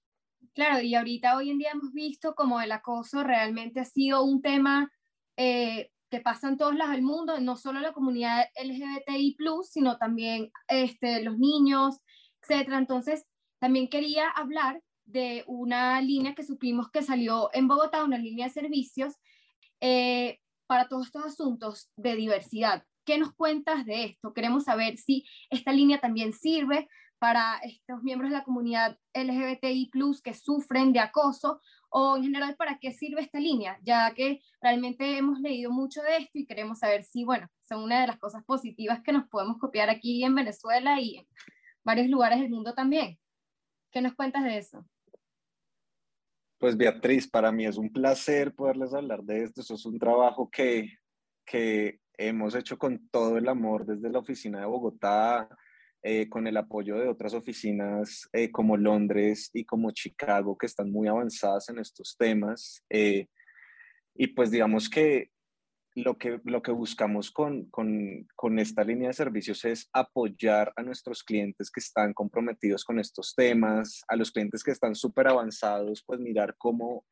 Claro, 0.52 0.82
y 0.82 0.94
ahorita 0.94 1.38
hoy 1.38 1.48
en 1.48 1.56
día 1.56 1.70
hemos 1.72 1.94
visto 1.94 2.34
como 2.34 2.60
el 2.60 2.70
acoso 2.70 3.24
realmente 3.24 3.80
ha 3.80 3.86
sido 3.86 4.22
un 4.24 4.42
tema 4.42 4.92
eh, 5.38 5.90
que 6.14 6.20
pasa 6.20 6.48
en 6.48 6.56
todos 6.56 6.76
lados 6.76 6.92
del 6.92 7.02
mundo, 7.02 7.40
no 7.40 7.56
solo 7.56 7.80
la 7.80 7.92
comunidad 7.92 8.46
LGBTI+, 8.54 9.36
sino 9.68 9.98
también 9.98 10.52
este, 10.68 11.24
los 11.24 11.38
niños, 11.38 11.98
etcétera. 12.40 12.78
Entonces, 12.78 13.26
también 13.58 13.88
quería 13.88 14.28
hablar 14.28 14.80
de 15.06 15.42
una 15.48 16.00
línea 16.00 16.36
que 16.36 16.44
supimos 16.44 16.88
que 16.92 17.02
salió 17.02 17.50
en 17.52 17.66
Bogotá, 17.66 18.04
una 18.04 18.16
línea 18.16 18.46
de 18.46 18.52
servicios 18.52 19.14
eh, 19.80 20.38
para 20.68 20.86
todos 20.86 21.06
estos 21.06 21.24
asuntos 21.24 21.90
de 21.96 22.14
diversidad. 22.14 22.84
¿Qué 23.04 23.18
nos 23.18 23.32
cuentas 23.34 23.84
de 23.84 24.04
esto? 24.04 24.32
Queremos 24.32 24.62
saber 24.62 24.96
si 24.96 25.26
esta 25.50 25.72
línea 25.72 26.00
también 26.00 26.32
sirve 26.32 26.88
para 27.18 27.58
estos 27.64 28.04
miembros 28.04 28.30
de 28.30 28.36
la 28.36 28.44
comunidad 28.44 29.00
LGBTI 29.14 29.90
que 30.22 30.34
sufren 30.34 30.92
de 30.92 31.00
acoso 31.00 31.60
o 31.96 32.16
en 32.16 32.24
general 32.24 32.56
para 32.56 32.78
qué 32.80 32.90
sirve 32.90 33.20
esta 33.20 33.38
línea, 33.38 33.78
ya 33.84 34.12
que 34.14 34.42
realmente 34.60 35.16
hemos 35.16 35.38
leído 35.38 35.70
mucho 35.70 36.02
de 36.02 36.16
esto 36.16 36.40
y 36.40 36.44
queremos 36.44 36.80
saber 36.80 37.04
si, 37.04 37.22
bueno, 37.22 37.46
son 37.62 37.84
una 37.84 38.00
de 38.00 38.08
las 38.08 38.18
cosas 38.18 38.42
positivas 38.44 39.00
que 39.04 39.12
nos 39.12 39.28
podemos 39.28 39.58
copiar 39.58 39.88
aquí 39.88 40.24
en 40.24 40.34
Venezuela 40.34 41.00
y 41.00 41.18
en 41.18 41.26
varios 41.84 42.08
lugares 42.08 42.40
del 42.40 42.50
mundo 42.50 42.74
también. 42.74 43.16
¿Qué 43.92 44.02
nos 44.02 44.14
cuentas 44.14 44.42
de 44.42 44.58
eso? 44.58 44.84
Pues 46.58 46.76
Beatriz, 46.76 47.30
para 47.30 47.52
mí 47.52 47.64
es 47.64 47.76
un 47.76 47.92
placer 47.92 48.52
poderles 48.52 48.92
hablar 48.92 49.22
de 49.22 49.44
esto. 49.44 49.60
Eso 49.60 49.74
es 49.74 49.86
un 49.86 49.96
trabajo 49.96 50.50
que, 50.50 50.98
que 51.46 52.00
hemos 52.18 52.56
hecho 52.56 52.76
con 52.76 53.08
todo 53.08 53.38
el 53.38 53.48
amor 53.48 53.86
desde 53.86 54.10
la 54.10 54.18
oficina 54.18 54.58
de 54.58 54.66
Bogotá, 54.66 55.48
eh, 56.06 56.28
con 56.28 56.46
el 56.46 56.58
apoyo 56.58 56.96
de 56.98 57.08
otras 57.08 57.32
oficinas 57.32 58.28
eh, 58.34 58.52
como 58.52 58.76
Londres 58.76 59.48
y 59.54 59.64
como 59.64 59.90
Chicago, 59.90 60.54
que 60.58 60.66
están 60.66 60.92
muy 60.92 61.08
avanzadas 61.08 61.70
en 61.70 61.78
estos 61.78 62.14
temas. 62.18 62.84
Eh, 62.90 63.28
y 64.14 64.26
pues 64.26 64.50
digamos 64.50 64.90
que 64.90 65.30
lo 65.94 66.18
que, 66.18 66.42
lo 66.44 66.60
que 66.60 66.72
buscamos 66.72 67.30
con, 67.30 67.70
con, 67.70 68.26
con, 68.36 68.58
esta 68.58 68.84
línea 68.84 69.08
de 69.08 69.14
servicios 69.14 69.64
es 69.64 69.88
apoyar 69.94 70.74
a 70.76 70.82
nuestros 70.82 71.22
clientes 71.22 71.70
que 71.70 71.80
están 71.80 72.12
comprometidos 72.12 72.84
con 72.84 72.98
estos 72.98 73.34
temas, 73.34 74.02
a 74.06 74.16
los 74.16 74.30
clientes 74.30 74.62
que 74.62 74.72
están 74.72 74.94
súper 74.94 75.28
avanzados, 75.28 76.04
pues 76.06 76.20
mirar 76.20 76.54
cómo 76.58 77.06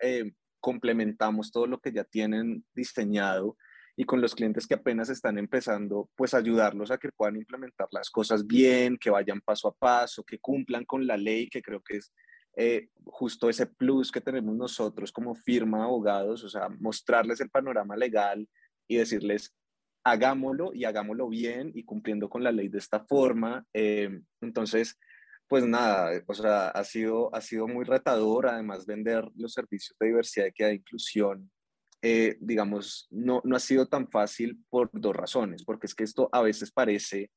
complementamos 0.60 1.50
todo 1.50 1.66
lo 1.66 1.80
que 1.80 1.92
ya 1.92 2.04
tienen 2.04 2.62
diseñado 2.74 3.56
y 4.02 4.04
con 4.04 4.20
los 4.20 4.34
clientes 4.34 4.66
que 4.66 4.74
apenas 4.74 5.10
están 5.10 5.38
empezando, 5.38 6.10
pues 6.16 6.34
ayudarlos 6.34 6.90
a 6.90 6.98
que 6.98 7.12
puedan 7.12 7.36
implementar 7.36 7.86
las 7.92 8.10
cosas 8.10 8.44
bien, 8.44 8.98
que 8.98 9.10
vayan 9.10 9.40
paso 9.40 9.68
a 9.68 9.72
paso, 9.72 10.24
que 10.24 10.40
cumplan 10.40 10.84
con 10.84 11.06
la 11.06 11.16
ley, 11.16 11.48
que 11.48 11.62
creo 11.62 11.80
que 11.80 11.98
es 11.98 12.12
eh, 12.56 12.88
justo 13.04 13.48
ese 13.48 13.66
plus 13.66 14.10
que 14.10 14.20
tenemos 14.20 14.56
nosotros 14.56 15.12
como 15.12 15.36
firma 15.36 15.78
de 15.78 15.84
abogados, 15.84 16.42
o 16.42 16.48
sea, 16.48 16.68
mostrarles 16.80 17.40
el 17.40 17.48
panorama 17.48 17.96
legal 17.96 18.48
y 18.88 18.96
decirles, 18.96 19.54
hagámoslo 20.02 20.74
y 20.74 20.84
hagámoslo 20.84 21.28
bien 21.28 21.70
y 21.72 21.84
cumpliendo 21.84 22.28
con 22.28 22.42
la 22.42 22.50
ley 22.50 22.66
de 22.66 22.78
esta 22.78 23.04
forma. 23.04 23.64
Eh, 23.72 24.20
entonces, 24.40 24.98
pues 25.46 25.64
nada, 25.64 26.10
o 26.26 26.34
sea, 26.34 26.70
ha 26.70 26.82
sido, 26.82 27.32
ha 27.32 27.40
sido 27.40 27.68
muy 27.68 27.84
retador, 27.84 28.48
además, 28.48 28.84
vender 28.84 29.30
los 29.36 29.52
servicios 29.52 29.96
de 30.00 30.08
diversidad, 30.08 30.48
equidad 30.48 30.70
e 30.70 30.74
inclusión 30.74 31.52
eh, 32.02 32.36
digamos, 32.40 33.06
no, 33.10 33.40
no 33.44 33.54
ha 33.54 33.60
sido 33.60 33.86
tan 33.86 34.08
fácil 34.08 34.60
por 34.68 34.90
dos 34.92 35.14
razones, 35.14 35.64
porque 35.64 35.86
es 35.86 35.94
que 35.94 36.04
esto 36.04 36.28
a 36.32 36.42
veces 36.42 36.72
parece 36.72 37.30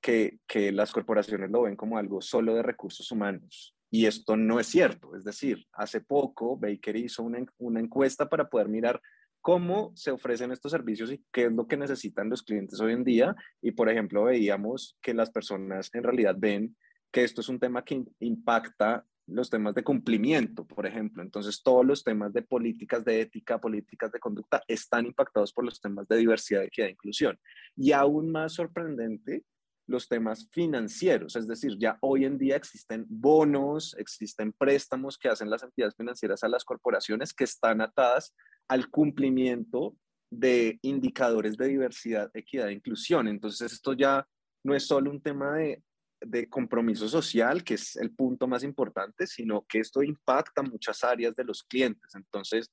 que, 0.00 0.38
que 0.46 0.70
las 0.70 0.92
corporaciones 0.92 1.50
lo 1.50 1.62
ven 1.62 1.74
como 1.74 1.98
algo 1.98 2.20
solo 2.20 2.54
de 2.54 2.62
recursos 2.62 3.10
humanos. 3.10 3.74
Y 3.90 4.06
esto 4.06 4.36
no 4.36 4.60
es 4.60 4.68
cierto. 4.68 5.16
Es 5.16 5.24
decir, 5.24 5.66
hace 5.72 6.00
poco 6.00 6.56
Baker 6.56 6.96
hizo 6.96 7.22
una, 7.24 7.44
una 7.58 7.80
encuesta 7.80 8.28
para 8.28 8.48
poder 8.48 8.68
mirar 8.68 9.00
cómo 9.40 9.92
se 9.96 10.10
ofrecen 10.10 10.52
estos 10.52 10.72
servicios 10.72 11.10
y 11.10 11.24
qué 11.32 11.46
es 11.46 11.52
lo 11.52 11.66
que 11.66 11.76
necesitan 11.76 12.28
los 12.28 12.42
clientes 12.42 12.80
hoy 12.80 12.92
en 12.92 13.02
día. 13.02 13.34
Y, 13.60 13.72
por 13.72 13.88
ejemplo, 13.88 14.24
veíamos 14.24 14.96
que 15.00 15.14
las 15.14 15.30
personas 15.30 15.90
en 15.94 16.04
realidad 16.04 16.36
ven 16.38 16.76
que 17.10 17.24
esto 17.24 17.40
es 17.40 17.48
un 17.48 17.58
tema 17.58 17.82
que 17.82 18.04
impacta 18.20 19.04
los 19.28 19.50
temas 19.50 19.74
de 19.74 19.84
cumplimiento, 19.84 20.66
por 20.66 20.86
ejemplo. 20.86 21.22
Entonces, 21.22 21.62
todos 21.62 21.84
los 21.84 22.02
temas 22.02 22.32
de 22.32 22.42
políticas 22.42 23.04
de 23.04 23.20
ética, 23.20 23.60
políticas 23.60 24.10
de 24.10 24.18
conducta, 24.18 24.62
están 24.66 25.06
impactados 25.06 25.52
por 25.52 25.64
los 25.64 25.80
temas 25.80 26.08
de 26.08 26.16
diversidad, 26.16 26.64
equidad 26.64 26.88
e 26.88 26.92
inclusión. 26.92 27.38
Y 27.76 27.92
aún 27.92 28.30
más 28.30 28.54
sorprendente, 28.54 29.44
los 29.86 30.08
temas 30.08 30.48
financieros, 30.52 31.34
es 31.36 31.46
decir, 31.48 31.76
ya 31.78 31.96
hoy 32.02 32.26
en 32.26 32.36
día 32.36 32.56
existen 32.56 33.06
bonos, 33.08 33.96
existen 33.98 34.52
préstamos 34.52 35.16
que 35.16 35.28
hacen 35.28 35.48
las 35.48 35.62
entidades 35.62 35.94
financieras 35.96 36.44
a 36.44 36.48
las 36.48 36.64
corporaciones 36.64 37.32
que 37.32 37.44
están 37.44 37.80
atadas 37.80 38.34
al 38.68 38.90
cumplimiento 38.90 39.96
de 40.30 40.78
indicadores 40.82 41.56
de 41.56 41.68
diversidad, 41.68 42.30
equidad 42.34 42.68
e 42.68 42.74
inclusión. 42.74 43.28
Entonces, 43.28 43.72
esto 43.72 43.94
ya 43.94 44.26
no 44.62 44.74
es 44.74 44.86
solo 44.86 45.10
un 45.10 45.22
tema 45.22 45.54
de 45.54 45.82
de 46.20 46.48
compromiso 46.48 47.08
social, 47.08 47.62
que 47.64 47.74
es 47.74 47.96
el 47.96 48.10
punto 48.10 48.46
más 48.46 48.64
importante, 48.64 49.26
sino 49.26 49.64
que 49.68 49.80
esto 49.80 50.02
impacta 50.02 50.62
muchas 50.62 51.04
áreas 51.04 51.34
de 51.36 51.44
los 51.44 51.62
clientes. 51.62 52.14
Entonces, 52.14 52.70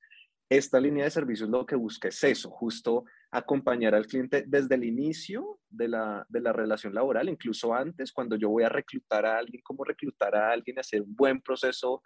esta 0.49 0.79
línea 0.79 1.05
de 1.05 1.11
servicios 1.11 1.49
lo 1.49 1.65
que 1.65 1.75
busca 1.75 2.07
es 2.07 2.23
eso, 2.23 2.51
justo 2.51 3.05
acompañar 3.31 3.95
al 3.95 4.05
cliente 4.05 4.43
desde 4.47 4.75
el 4.75 4.83
inicio 4.83 5.59
de 5.69 5.87
la, 5.87 6.25
relación 6.31 6.93
laboral, 6.93 7.29
incluso 7.29 7.73
antes, 7.73 8.11
cuando 8.11 8.35
yo 8.35 8.49
voy 8.49 8.63
a 8.63 8.69
reclutar 8.69 9.25
a 9.25 9.39
alguien, 9.39 9.61
cómo 9.63 9.83
reclutar 9.83 10.35
a 10.35 10.51
alguien, 10.51 10.79
hacer 10.79 11.01
un 11.01 11.15
buen 11.15 11.41
proceso 11.41 12.03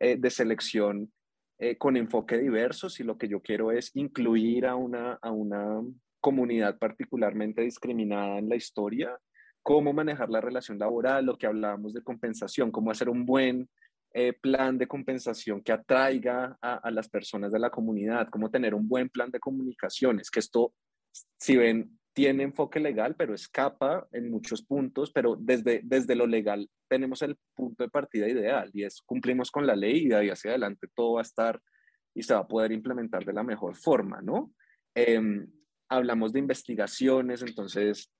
eh, 0.00 0.16
de 0.16 0.30
selección 0.30 1.12
eh, 1.58 1.76
con 1.76 1.96
enfoque 1.96 2.38
diverso, 2.38 2.88
si 2.88 3.04
lo 3.04 3.18
que 3.18 3.28
yo 3.28 3.40
quiero 3.40 3.70
es 3.70 3.90
incluir 3.94 4.66
a 4.66 4.74
una, 4.74 5.18
a 5.20 5.30
una 5.30 5.82
comunidad 6.20 6.78
particularmente 6.78 7.62
discriminada 7.62 8.38
en 8.38 8.48
la 8.48 8.56
historia, 8.56 9.16
cómo 9.62 9.92
manejar 9.92 10.30
la 10.30 10.40
relación 10.40 10.78
laboral, 10.78 11.26
lo 11.26 11.38
que 11.38 11.46
hablábamos 11.46 11.92
de 11.92 12.02
compensación, 12.02 12.70
cómo 12.70 12.90
hacer 12.90 13.08
un 13.08 13.24
buen 13.24 13.68
eh, 14.14 14.34
plan 14.34 14.76
de 14.76 14.86
compensación 14.86 15.62
que 15.62 15.72
atraiga 15.72 16.58
a, 16.60 16.90
las 16.90 17.08
personas 17.08 17.52
de 17.52 17.58
la 17.58 17.70
comunidad, 17.70 18.28
cómo 18.28 18.50
tener 18.50 18.74
un 18.74 18.86
buen 18.86 19.08
plan 19.08 19.30
de 19.30 19.40
comunicaciones, 19.40 20.30
que 20.30 20.40
esto, 20.40 20.74
si 21.38 21.56
ven, 21.56 21.98
tiene 22.12 22.42
enfoque 22.42 22.78
legal, 22.78 23.14
pero 23.16 23.34
escapa 23.34 24.06
en 24.12 24.30
muchos 24.30 24.62
puntos, 24.62 25.10
pero 25.12 25.36
desde, 25.40 25.80
desde 25.82 26.14
lo 26.14 26.26
legal 26.26 26.68
tenemos 26.88 27.22
el 27.22 27.38
punto 27.54 27.84
de 27.84 27.88
partida 27.88 28.28
ideal 28.28 28.70
y 28.74 28.84
es 28.84 29.00
cumplimos 29.00 29.50
con 29.50 29.66
la 29.66 29.74
ley 29.74 30.04
y 30.04 30.08
de 30.08 30.16
ahí 30.16 30.28
hacia 30.28 30.50
adelante 30.50 30.88
todo 30.94 31.14
va 31.14 31.20
a 31.20 31.22
estar 31.22 31.58
y 32.14 32.22
se 32.22 32.34
va 32.34 32.40
a 32.40 32.46
poder 32.46 32.70
implementar 32.72 33.24
de 33.24 33.32
la 33.32 33.42
mejor 33.42 33.76
forma, 33.76 34.20
¿no? 34.20 34.52
Em, 34.94 35.50
hablamos 35.88 36.34
de 36.34 36.40
investigaciones, 36.40 37.40
entonces 37.40 38.10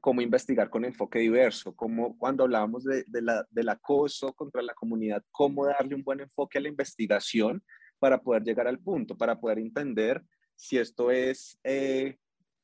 cómo 0.00 0.20
investigar 0.20 0.70
con 0.70 0.84
enfoque 0.84 1.18
diverso, 1.18 1.74
cómo 1.74 2.16
cuando 2.18 2.44
hablábamos 2.44 2.84
de, 2.84 3.04
la, 3.20 3.46
del 3.50 3.68
acoso 3.68 4.32
contra 4.32 4.62
la 4.62 4.74
comunidad, 4.74 5.22
cómo 5.30 5.66
darle 5.66 5.94
un 5.94 6.02
buen 6.02 6.20
enfoque 6.20 6.58
a 6.58 6.60
la 6.60 6.68
investigación 6.68 7.62
para 7.98 8.20
poder 8.20 8.42
llegar 8.42 8.66
al 8.66 8.78
punto, 8.78 9.16
para 9.16 9.38
poder 9.38 9.58
entender 9.58 10.22
si 10.56 10.78
esto 10.78 11.10
es, 11.10 11.58
eh, 11.62 12.16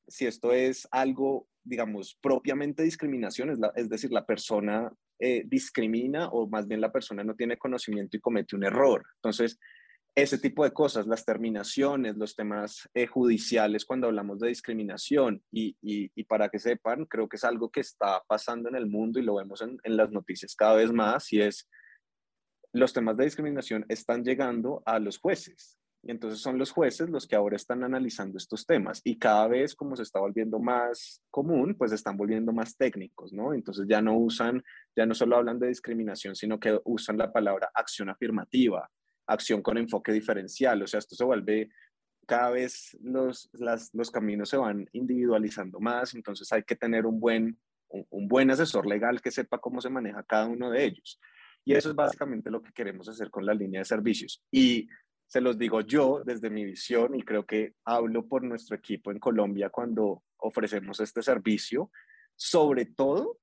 si 0.06 0.26
esto 0.26 0.52
es 0.52 0.88
algo, 0.90 1.48
digamos, 1.62 2.16
propiamente 2.20 2.82
discriminación, 2.82 3.50
es, 3.50 3.58
es 3.76 3.88
decir, 3.88 4.10
la 4.10 4.26
persona 4.26 4.90
eh, 5.20 5.42
discrimina 5.46 6.28
o 6.28 6.46
más 6.46 6.68
bien 6.68 6.80
la 6.80 6.92
persona 6.92 7.24
no 7.24 7.34
tiene 7.34 7.58
conocimiento 7.58 8.16
y 8.16 8.20
comete 8.20 8.54
un 8.54 8.64
error. 8.64 9.04
Entonces, 9.16 9.58
ese 10.14 10.38
tipo 10.38 10.64
de 10.64 10.72
cosas, 10.72 11.06
las 11.06 11.24
terminaciones, 11.24 12.16
los 12.16 12.34
temas 12.34 12.88
eh, 12.94 13.06
judiciales 13.06 13.84
cuando 13.84 14.08
hablamos 14.08 14.40
de 14.40 14.48
discriminación 14.48 15.42
y, 15.52 15.76
y, 15.80 16.24
para 16.24 16.48
que 16.48 16.58
sepan, 16.58 17.06
creo 17.06 17.28
que 17.28 17.36
es 17.36 17.44
algo 17.44 17.70
que 17.70 17.80
está 17.80 18.22
pasando 18.26 18.68
en 18.68 18.74
el 18.74 18.86
mundo 18.86 19.20
y 19.20 19.22
lo 19.22 19.36
vemos 19.36 19.62
en, 19.62 19.78
en, 19.84 19.96
las 19.96 20.10
noticias 20.10 20.56
cada 20.56 20.74
vez 20.74 20.92
más 20.92 21.32
y 21.32 21.40
es 21.40 21.68
los 22.72 22.92
temas 22.92 23.16
de 23.16 23.24
discriminación 23.24 23.86
están 23.88 24.24
llegando 24.24 24.82
a 24.84 24.98
los 24.98 25.18
jueces. 25.18 25.78
Y 26.02 26.12
entonces 26.12 26.40
son 26.40 26.58
los 26.58 26.70
jueces 26.70 27.10
los 27.10 27.26
que 27.26 27.34
ahora 27.34 27.56
están 27.56 27.82
analizando 27.82 28.38
estos 28.38 28.64
temas 28.66 29.00
y 29.04 29.18
cada 29.18 29.48
vez 29.48 29.74
como 29.74 29.96
se 29.96 30.04
está 30.04 30.20
volviendo 30.20 30.60
más 30.60 31.22
común, 31.30 31.74
pues 31.76 31.92
están 31.92 32.16
volviendo 32.16 32.52
más 32.52 32.76
técnicos, 32.76 33.32
¿no? 33.32 33.52
Entonces 33.52 33.86
ya 33.88 34.00
no 34.00 34.16
usan, 34.16 34.62
ya 34.96 35.06
no 35.06 35.14
solo 35.14 35.36
hablan 35.36 35.58
de 35.58 35.68
discriminación, 35.68 36.36
sino 36.36 36.60
que 36.60 36.78
usan 36.84 37.18
la 37.18 37.32
palabra 37.32 37.70
acción 37.74 38.08
afirmativa, 38.10 38.88
acción 39.28 39.62
con 39.62 39.78
enfoque 39.78 40.12
diferencial. 40.12 40.82
O 40.82 40.86
sea, 40.86 40.98
esto 40.98 41.14
se 41.14 41.24
vuelve 41.24 41.70
cada 42.28 42.50
vez 42.50 42.96
los, 43.00 43.48
los 43.94 44.10
caminos 44.10 44.50
se 44.50 44.58
van 44.58 44.86
individualizando 44.92 45.80
más, 45.80 46.14
entonces 46.14 46.52
hay 46.52 46.62
que 46.62 46.76
tener 46.76 47.06
un 47.06 47.18
buen, 47.18 47.58
un, 47.88 48.28
buen 48.28 48.50
asesor 48.50 48.86
legal 48.86 49.22
que 49.22 49.30
sepa 49.30 49.58
cómo 49.58 49.80
se 49.80 49.88
maneja 49.88 50.22
cada 50.24 50.46
uno 50.46 50.70
de 50.70 50.84
ellos. 50.84 51.18
Y 51.64 51.72
eso 51.72 51.88
es 51.88 51.94
básicamente 51.94 52.50
lo 52.50 52.62
que 52.62 52.72
queremos 52.72 53.08
hacer 53.08 53.30
con 53.30 53.46
la 53.46 53.54
línea 53.54 53.80
de 53.80 53.86
servicios. 53.86 54.44
Y 54.50 54.88
se 55.26 55.40
los 55.40 55.56
digo 55.56 55.80
yo 55.80 56.22
desde 56.22 56.50
mi 56.50 56.66
visión 56.66 57.14
y 57.14 57.22
creo 57.22 57.46
que 57.46 57.72
hablo 57.86 58.28
por 58.28 58.42
nuestro 58.42 58.76
equipo 58.76 59.10
en 59.10 59.18
Colombia 59.18 59.70
cuando 59.70 60.22
ofrecemos 60.36 61.00
este 61.00 61.22
servicio, 61.22 61.90
sobre 62.36 62.84
todo 62.84 63.38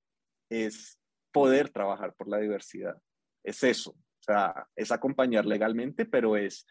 es 0.48 1.00
poder 1.32 1.70
trabajar 1.70 2.14
por 2.14 2.28
la 2.28 2.38
diversidad. 2.38 3.02
Es 3.44 3.64
eso, 3.64 3.96
es 4.76 4.92
acompañar 4.92 5.46
legalmente, 5.46 6.06
pero 6.06 6.38
es 6.38 6.66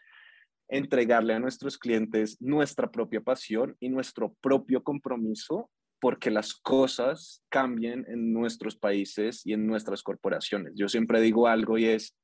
entregarle 0.67 1.33
a 1.33 1.39
nuestros 1.39 1.77
clientes 1.77 2.41
nuestra 2.41 2.91
propia 2.91 3.21
pasión 3.21 3.75
y 3.79 3.89
nuestro 3.89 4.33
propio 4.41 4.83
compromiso 4.83 5.69
porque 5.99 6.29
las 6.29 6.53
cosas 6.53 7.43
cambien 7.49 8.05
en 8.07 8.33
nuestros 8.33 8.75
países 8.75 9.45
y 9.45 9.53
en 9.53 9.65
nuestras 9.65 10.03
corporaciones. 10.03 10.73
Yo 10.75 10.87
siempre 10.87 11.21
digo 11.21 11.47
algo 11.47 11.77
y 11.77 11.85
es, 11.85 12.15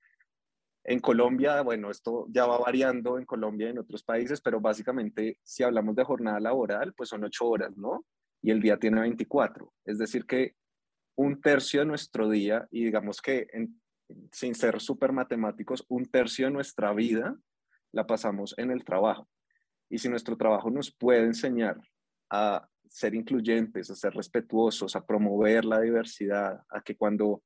en 0.83 0.99
Colombia, 0.99 1.61
bueno, 1.61 1.89
esto 1.91 2.25
ya 2.29 2.45
va 2.45 2.57
variando 2.57 3.17
en 3.17 3.25
Colombia 3.25 3.67
y 3.67 3.71
en 3.71 3.79
otros 3.79 4.03
países, 4.03 4.41
pero 4.41 4.59
básicamente 4.59 5.37
si 5.43 5.63
hablamos 5.63 5.95
de 5.95 6.03
jornada 6.03 6.39
laboral, 6.39 6.93
pues 6.93 7.09
son 7.09 7.23
ocho 7.23 7.47
horas, 7.47 7.75
¿no? 7.77 8.05
Y 8.41 8.51
el 8.51 8.61
día 8.61 8.77
tiene 8.77 9.01
24. 9.01 9.71
Es 9.85 9.99
decir, 9.99 10.25
que 10.25 10.55
un 11.15 11.39
tercio 11.39 11.81
de 11.81 11.85
nuestro 11.85 12.29
día, 12.29 12.67
y 12.71 12.85
digamos 12.85 13.21
que 13.21 13.47
en 13.51 13.79
sin 14.31 14.55
ser 14.55 14.79
súper 14.79 15.11
matemáticos, 15.11 15.85
un 15.87 16.05
tercio 16.05 16.45
de 16.47 16.51
nuestra 16.51 16.93
vida 16.93 17.35
la 17.91 18.07
pasamos 18.07 18.53
en 18.57 18.71
el 18.71 18.83
trabajo. 18.83 19.27
Y 19.89 19.97
si 19.97 20.09
nuestro 20.09 20.37
trabajo 20.37 20.69
nos 20.69 20.91
puede 20.91 21.25
enseñar 21.25 21.77
a 22.29 22.67
ser 22.87 23.15
incluyentes, 23.15 23.89
a 23.89 23.95
ser 23.95 24.13
respetuosos, 24.13 24.95
a 24.95 25.05
promover 25.05 25.65
la 25.65 25.79
diversidad, 25.81 26.61
a 26.69 26.81
que 26.81 26.95
cuando 26.95 27.43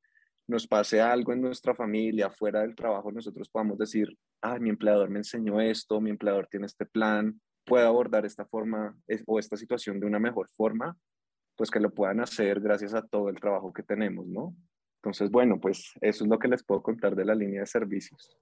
nos 0.48 0.68
pase 0.68 1.02
algo 1.02 1.34
en 1.34 1.42
nuestra 1.42 1.74
familia, 1.74 2.30
fuera 2.30 2.62
del 2.62 2.76
trabajo, 2.76 3.12
nosotros 3.12 3.50
podamos 3.50 3.78
decir, 3.78 4.16
ah, 4.42 4.60
mi 4.60 4.70
empleador 4.70 5.10
me 5.10 5.20
enseñó 5.20 5.60
esto, 5.60 6.00
mi 6.00 6.12
empleador 6.12 6.48
tiene 6.48 6.68
este 6.68 6.86
plan, 6.86 7.40
puedo 7.64 7.88
abordar 7.88 8.26
esta 8.26 8.46
forma 8.46 8.96
o 9.26 9.40
esta 9.40 9.58
situación 9.58 10.00
de 10.00 10.06
una 10.06 10.20
mejor 10.20 10.48
forma, 10.50 10.96
pues 11.56 11.72
que 11.72 11.80
lo 11.80 11.94
puedan 11.94 12.20
hacer 12.20 12.60
gracias 12.60 12.94
a 12.94 13.02
todo 13.02 13.30
el 13.30 13.40
trabajo 13.40 13.74
que 13.74 13.82
tenemos, 13.84 14.28
¿no? 14.28 14.56
Entonces, 15.06 15.30
bueno, 15.30 15.60
pues 15.60 15.94
eso 16.02 16.24
es 16.24 16.30
lo 16.32 16.40
que 16.40 16.48
les 16.48 16.64
puedo 16.64 16.82
contar 16.82 17.16
de 17.16 17.24
la 17.24 17.36
línea 17.36 17.60
de 17.60 17.68
servicios. 17.68 18.36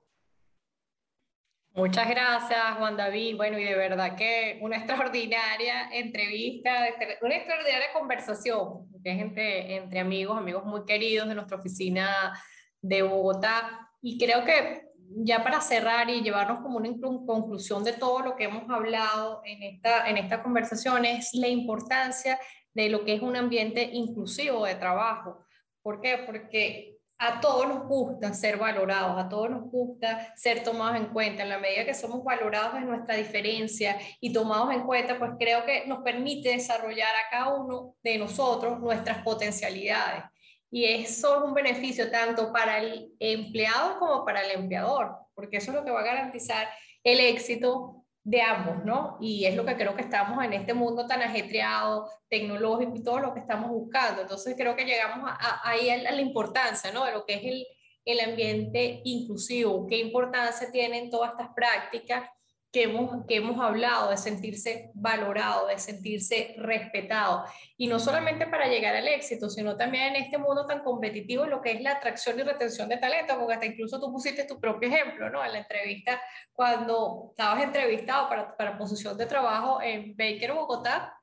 Muchas 1.74 2.10
gracias, 2.10 2.78
Juan 2.78 2.96
David. 2.96 3.36
Bueno, 3.36 3.60
y 3.60 3.66
de 3.66 3.76
verdad 3.76 4.16
que 4.16 4.60
una 4.62 4.78
extraordinaria 4.78 5.90
entrevista, 5.92 6.88
una 7.22 7.36
extraordinaria 7.36 7.88
conversación, 7.92 8.88
que 9.04 9.12
es 9.12 9.20
entre, 9.20 9.76
entre 9.76 10.00
amigos, 10.00 10.38
amigos 10.38 10.64
muy 10.64 10.86
queridos 10.86 11.28
de 11.28 11.36
nuestra 11.36 11.58
oficina 11.58 12.34
de 12.82 13.02
Bogotá. 13.02 13.90
Y 14.02 14.18
creo 14.18 14.46
que 14.46 14.84
ya 15.18 15.44
para 15.44 15.60
cerrar 15.60 16.10
y 16.10 16.22
llevarnos 16.22 16.62
como 16.62 16.78
una 16.78 16.90
conclusión 17.26 17.84
de 17.84 17.92
todo 17.92 18.22
lo 18.22 18.38
que 18.38 18.46
hemos 18.46 18.70
hablado 18.70 19.42
en 19.44 19.64
esta, 19.64 20.10
en 20.10 20.16
esta 20.16 20.42
conversación 20.42 21.04
es 21.04 21.34
la 21.34 21.50
importancia 21.50 22.40
de 22.74 22.88
lo 22.88 23.04
que 23.04 23.16
es 23.16 23.22
un 23.22 23.36
ambiente 23.36 23.84
inclusivo 23.92 24.66
de 24.66 24.76
trabajo 24.76 25.44
¿Por 25.84 26.02
qué? 26.02 26.24
Porque 26.26 26.98
a 27.20 27.40
todos 27.40 27.68
nos 27.68 27.88
gusta 27.88 28.34
ser 28.34 28.58
valorados, 28.58 29.24
a 29.24 29.30
todos 29.30 29.50
nos 29.50 29.70
gusta 29.70 30.34
ser 30.36 30.64
tomados 30.64 30.98
en 30.98 31.08
cuenta. 31.08 31.44
En 31.44 31.50
la 31.50 31.60
medida 31.60 31.86
que 31.86 31.94
somos 31.94 32.24
valorados 32.24 32.76
en 32.76 32.88
nuestra 32.88 33.16
diferencia 33.16 33.98
y 34.20 34.34
tomados 34.34 34.74
en 34.74 34.84
cuenta, 34.84 35.20
pues 35.20 35.32
creo 35.40 35.66
que 35.66 35.86
nos 35.86 36.02
permite 36.04 36.50
desarrollar 36.50 37.16
a 37.16 37.30
cada 37.30 37.54
uno 37.54 37.96
de 38.04 38.18
nosotros 38.18 38.80
nuestras 38.80 39.24
potencialidades. 39.24 40.24
Y 40.72 40.86
eso 40.86 41.38
es 41.38 41.44
un 41.44 41.54
beneficio 41.54 42.10
tanto 42.10 42.52
para 42.52 42.80
el 42.80 43.14
empleado 43.20 44.00
como 44.00 44.26
para 44.26 44.42
el 44.44 44.52
empleador, 44.60 45.16
porque 45.36 45.58
eso 45.58 45.72
es 45.72 45.78
lo 45.78 45.86
que 45.86 45.92
va 45.92 46.00
a 46.00 46.06
garantizar 46.06 46.68
el 47.04 47.20
éxito 47.20 48.03
de 48.24 48.42
ambos, 48.42 48.86
¿no? 48.86 49.18
Y 49.20 49.46
es 49.46 49.56
lo 49.56 49.66
que 49.66 49.76
creo 49.76 49.96
que 49.96 50.02
estamos 50.02 50.44
en 50.44 50.54
este 50.54 50.74
mundo 50.74 51.06
tan 51.06 51.22
ajetreado, 51.22 52.10
tecnológico 52.30 52.96
y 52.96 53.04
todo 53.04 53.20
lo 53.20 53.34
que 53.34 53.42
estamos 53.42 53.70
buscando. 53.70 54.22
Entonces 54.22 54.56
creo 54.58 54.76
que 54.76 54.86
llegamos 54.86 55.30
ahí 55.64 55.90
a, 55.90 56.12
la 56.12 56.22
importancia, 56.22 56.92
¿no? 56.92 57.06
De 57.06 57.12
lo 57.12 57.26
que 57.26 57.36
es 57.36 57.44
el, 57.44 57.68
el 58.06 58.20
ambiente 58.22 59.02
inclusivo, 59.04 59.88
qué 59.88 59.98
importancia 59.98 60.72
tienen 60.72 61.10
todas 61.10 61.32
estas 61.32 61.50
prácticas 61.54 62.30
que 62.74 62.84
hemos, 62.84 63.24
que 63.28 63.36
hemos 63.36 63.64
hablado, 63.64 64.10
de 64.10 64.18
sentirse 64.18 64.90
valorado, 64.96 65.68
de 65.68 65.78
sentirse 65.78 66.56
respetado. 66.58 67.46
Y 67.78 67.86
no 67.86 68.00
solamente 68.00 68.48
para 68.48 68.68
llegar 68.68 68.96
al 68.96 69.08
éxito, 69.08 69.48
sino 69.48 69.78
también 69.78 70.16
en 70.16 70.24
este 70.24 70.40
mundo 70.40 70.66
tan 70.66 70.84
competitivo, 70.84 71.46
lo 71.46 71.62
que 71.62 71.74
es 71.74 71.82
la 71.82 71.92
atracción 71.92 72.40
y 72.40 72.42
retención 72.42 72.90
de 72.90 72.98
talento, 72.98 73.38
porque 73.38 73.54
hasta 73.54 73.68
incluso 73.68 74.00
tú 74.00 74.12
pusiste 74.12 74.46
tu 74.46 74.60
propio 74.60 74.90
ejemplo, 74.90 75.30
¿no? 75.30 75.46
En 75.46 75.54
la 75.54 75.60
entrevista, 75.60 76.20
cuando 76.52 77.28
estabas 77.30 77.64
entrevistado 77.64 78.28
para, 78.28 78.58
para 78.58 78.76
posición 78.76 79.16
de 79.18 79.28
trabajo 79.28 79.80
en 79.80 80.16
Baker, 80.18 80.54
Bogotá, 80.54 81.16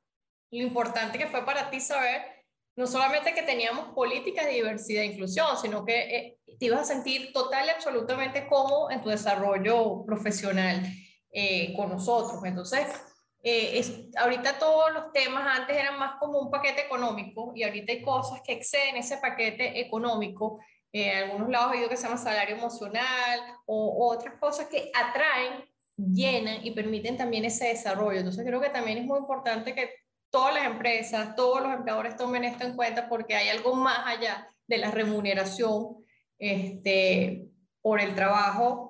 lo 0.53 0.63
importante 0.63 1.19
que 1.19 1.27
fue 1.27 1.45
para 1.45 1.69
ti 1.69 1.81
saber 1.81 2.23
no 2.77 2.87
solamente 2.87 3.35
que 3.35 3.43
teníamos 3.43 3.93
políticas 3.93 4.47
de 4.47 4.53
diversidad 4.53 5.03
e 5.03 5.07
inclusión, 5.07 5.49
sino 5.61 5.85
que 5.85 5.99
eh, 5.99 6.39
te 6.61 6.67
ibas 6.67 6.83
a 6.83 6.95
sentir 6.95 7.33
total 7.33 7.67
y 7.67 7.71
absolutamente 7.71 8.47
cómodo 8.47 8.93
en 8.93 9.03
tu 9.03 9.09
desarrollo 9.09 10.05
profesional. 10.07 10.81
Eh, 11.33 11.73
con 11.77 11.91
nosotros. 11.91 12.43
Entonces, 12.45 12.89
eh, 13.45 13.79
es, 13.79 13.93
ahorita 14.17 14.59
todos 14.59 14.93
los 14.93 15.13
temas 15.13 15.61
antes 15.61 15.77
eran 15.77 15.97
más 15.97 16.19
como 16.19 16.41
un 16.41 16.51
paquete 16.51 16.81
económico 16.81 17.53
y 17.55 17.63
ahorita 17.63 17.93
hay 17.93 18.03
cosas 18.03 18.41
que 18.45 18.55
exceden 18.55 18.97
ese 18.97 19.17
paquete 19.19 19.81
económico. 19.81 20.59
Eh, 20.93 21.09
en 21.13 21.19
algunos 21.19 21.49
lados 21.49 21.73
he 21.73 21.77
oído 21.77 21.89
que 21.89 21.97
se 21.97 22.03
llama 22.03 22.17
salario 22.17 22.57
emocional 22.57 23.41
o, 23.65 24.09
otras 24.13 24.35
cosas 24.41 24.67
que 24.67 24.91
atraen, 24.93 25.65
llenan 25.97 26.67
y 26.67 26.73
permiten 26.73 27.17
también 27.17 27.45
ese 27.45 27.69
desarrollo. 27.69 28.19
Entonces 28.19 28.45
creo 28.45 28.61
que 28.61 28.71
también 28.71 28.99
es 28.99 29.05
muy 29.05 29.21
importante 29.21 29.73
que 29.73 29.89
todas 30.31 30.53
las 30.53 30.65
empresas, 30.65 31.37
todos 31.37 31.63
los 31.63 31.73
empleadores 31.73 32.17
tomen 32.17 32.43
esto 32.43 32.65
en 32.65 32.75
cuenta 32.75 33.09
porque 33.09 33.37
hay 33.37 33.51
algo 33.51 33.77
más 33.77 34.05
allá 34.05 34.49
de 34.67 34.79
la 34.79 34.91
remuneración 34.91 36.05
este, 36.39 37.47
por 37.81 38.01
el 38.01 38.17
trabajo 38.17 38.90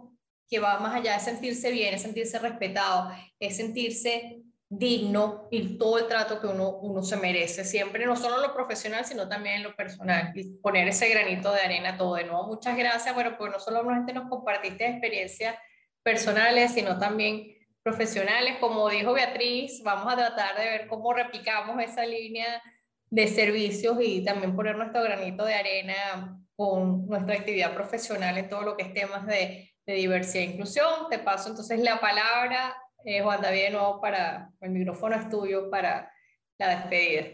que 0.50 0.58
va 0.58 0.80
más 0.80 0.96
allá 0.96 1.14
de 1.14 1.20
sentirse 1.20 1.70
bien, 1.70 1.94
es 1.94 2.02
sentirse 2.02 2.38
respetado, 2.40 3.12
es 3.38 3.56
sentirse 3.56 4.42
digno 4.68 5.48
y 5.50 5.78
todo 5.78 5.98
el 5.98 6.06
trato 6.06 6.40
que 6.40 6.46
uno, 6.46 6.78
uno 6.78 7.02
se 7.02 7.16
merece, 7.16 7.64
siempre, 7.64 8.06
no 8.06 8.16
solo 8.16 8.36
en 8.36 8.42
lo 8.42 8.54
profesional, 8.54 9.04
sino 9.04 9.28
también 9.28 9.56
en 9.56 9.62
lo 9.64 9.74
personal, 9.74 10.32
y 10.34 10.58
poner 10.58 10.88
ese 10.88 11.08
granito 11.08 11.52
de 11.52 11.60
arena 11.60 11.96
todo 11.96 12.16
de 12.16 12.24
nuevo. 12.24 12.46
Muchas 12.46 12.76
gracias, 12.76 13.14
bueno, 13.14 13.36
pues 13.38 13.50
no 13.50 13.58
solamente 13.60 14.12
nos 14.12 14.28
compartiste 14.28 14.86
experiencias 14.86 15.56
personales, 16.02 16.72
sino 16.72 16.98
también 16.98 17.56
profesionales. 17.82 18.56
Como 18.60 18.88
dijo 18.88 19.12
Beatriz, 19.12 19.82
vamos 19.84 20.12
a 20.12 20.16
tratar 20.16 20.56
de 20.56 20.64
ver 20.64 20.86
cómo 20.86 21.12
replicamos 21.12 21.82
esa 21.82 22.06
línea 22.06 22.62
de 23.08 23.26
servicios 23.26 23.98
y 24.00 24.24
también 24.24 24.54
poner 24.54 24.76
nuestro 24.76 25.02
granito 25.02 25.44
de 25.44 25.54
arena 25.54 26.40
con 26.54 27.06
nuestra 27.06 27.34
actividad 27.34 27.74
profesional 27.74 28.38
en 28.38 28.48
todo 28.48 28.62
lo 28.62 28.76
que 28.76 28.84
es 28.84 28.94
temas 28.94 29.26
de 29.26 29.69
de 29.87 29.95
diversidad 29.95 30.45
e 30.45 30.51
inclusión. 30.53 31.09
Te 31.11 31.19
paso 31.19 31.51
entonces 31.51 31.81
la 31.81 32.01
palabra, 32.01 32.77
eh, 33.05 33.23
Juan 33.23 33.40
David, 33.40 33.62
de 33.64 33.71
nuevo 33.71 34.01
para 34.01 34.51
el 34.61 34.71
micrófono 34.71 35.16
es 35.16 35.29
tuyo 35.29 35.71
para 35.71 36.12
la 36.59 36.77
despedida. 36.77 37.29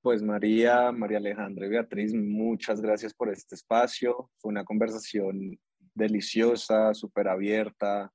Pues 0.00 0.22
María, 0.22 0.92
María 0.92 1.18
Alejandra 1.18 1.66
y 1.66 1.70
Beatriz, 1.70 2.14
muchas 2.14 2.80
gracias 2.80 3.12
por 3.12 3.30
este 3.30 3.54
espacio. 3.54 4.30
Fue 4.38 4.50
una 4.50 4.64
conversación 4.64 5.58
deliciosa, 5.94 6.94
súper 6.94 7.28
abierta. 7.28 8.12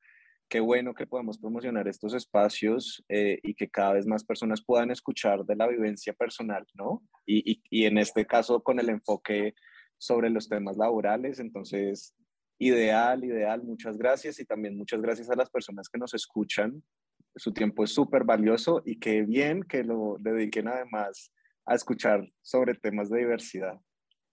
Qué 0.50 0.60
bueno 0.60 0.94
que 0.94 1.08
podamos 1.08 1.38
promocionar 1.38 1.88
estos 1.88 2.14
espacios 2.14 3.04
eh, 3.10 3.40
y 3.44 3.54
que 3.56 3.70
cada 3.70 3.94
vez 3.94 4.06
más 4.06 4.24
personas 4.24 4.64
puedan 4.64 4.92
escuchar 4.92 5.44
de 5.46 5.56
la 5.56 5.68
vivencia 5.68 6.14
personal, 6.14 6.66
¿no? 6.74 7.04
Y, 7.26 7.52
y, 7.52 7.64
y 7.70 7.86
en 7.86 7.98
este 7.98 8.26
caso 8.26 8.62
con 8.62 8.80
el 8.80 8.90
enfoque 8.90 9.54
sobre 9.98 10.30
los 10.30 10.50
temas 10.50 10.78
laborales. 10.78 11.40
Entonces, 11.40 12.16
Ideal, 12.66 13.22
ideal, 13.26 13.62
muchas 13.62 13.98
gracias 13.98 14.40
y 14.40 14.46
también 14.46 14.78
muchas 14.78 15.02
gracias 15.02 15.30
a 15.30 15.36
las 15.36 15.50
personas 15.50 15.90
que 15.90 15.98
nos 15.98 16.14
escuchan. 16.14 16.82
Su 17.36 17.52
tiempo 17.52 17.84
es 17.84 17.94
súper 17.94 18.24
valioso 18.24 18.82
y 18.86 19.00
qué 19.00 19.24
bien 19.24 19.64
que 19.64 19.84
lo 19.84 20.16
dediquen 20.18 20.70
además 20.70 21.34
a 21.66 21.76
escuchar 21.76 22.26
sobre 22.42 22.76
temas 22.76 23.10
de 23.10 23.20
diversidad. 23.20 23.78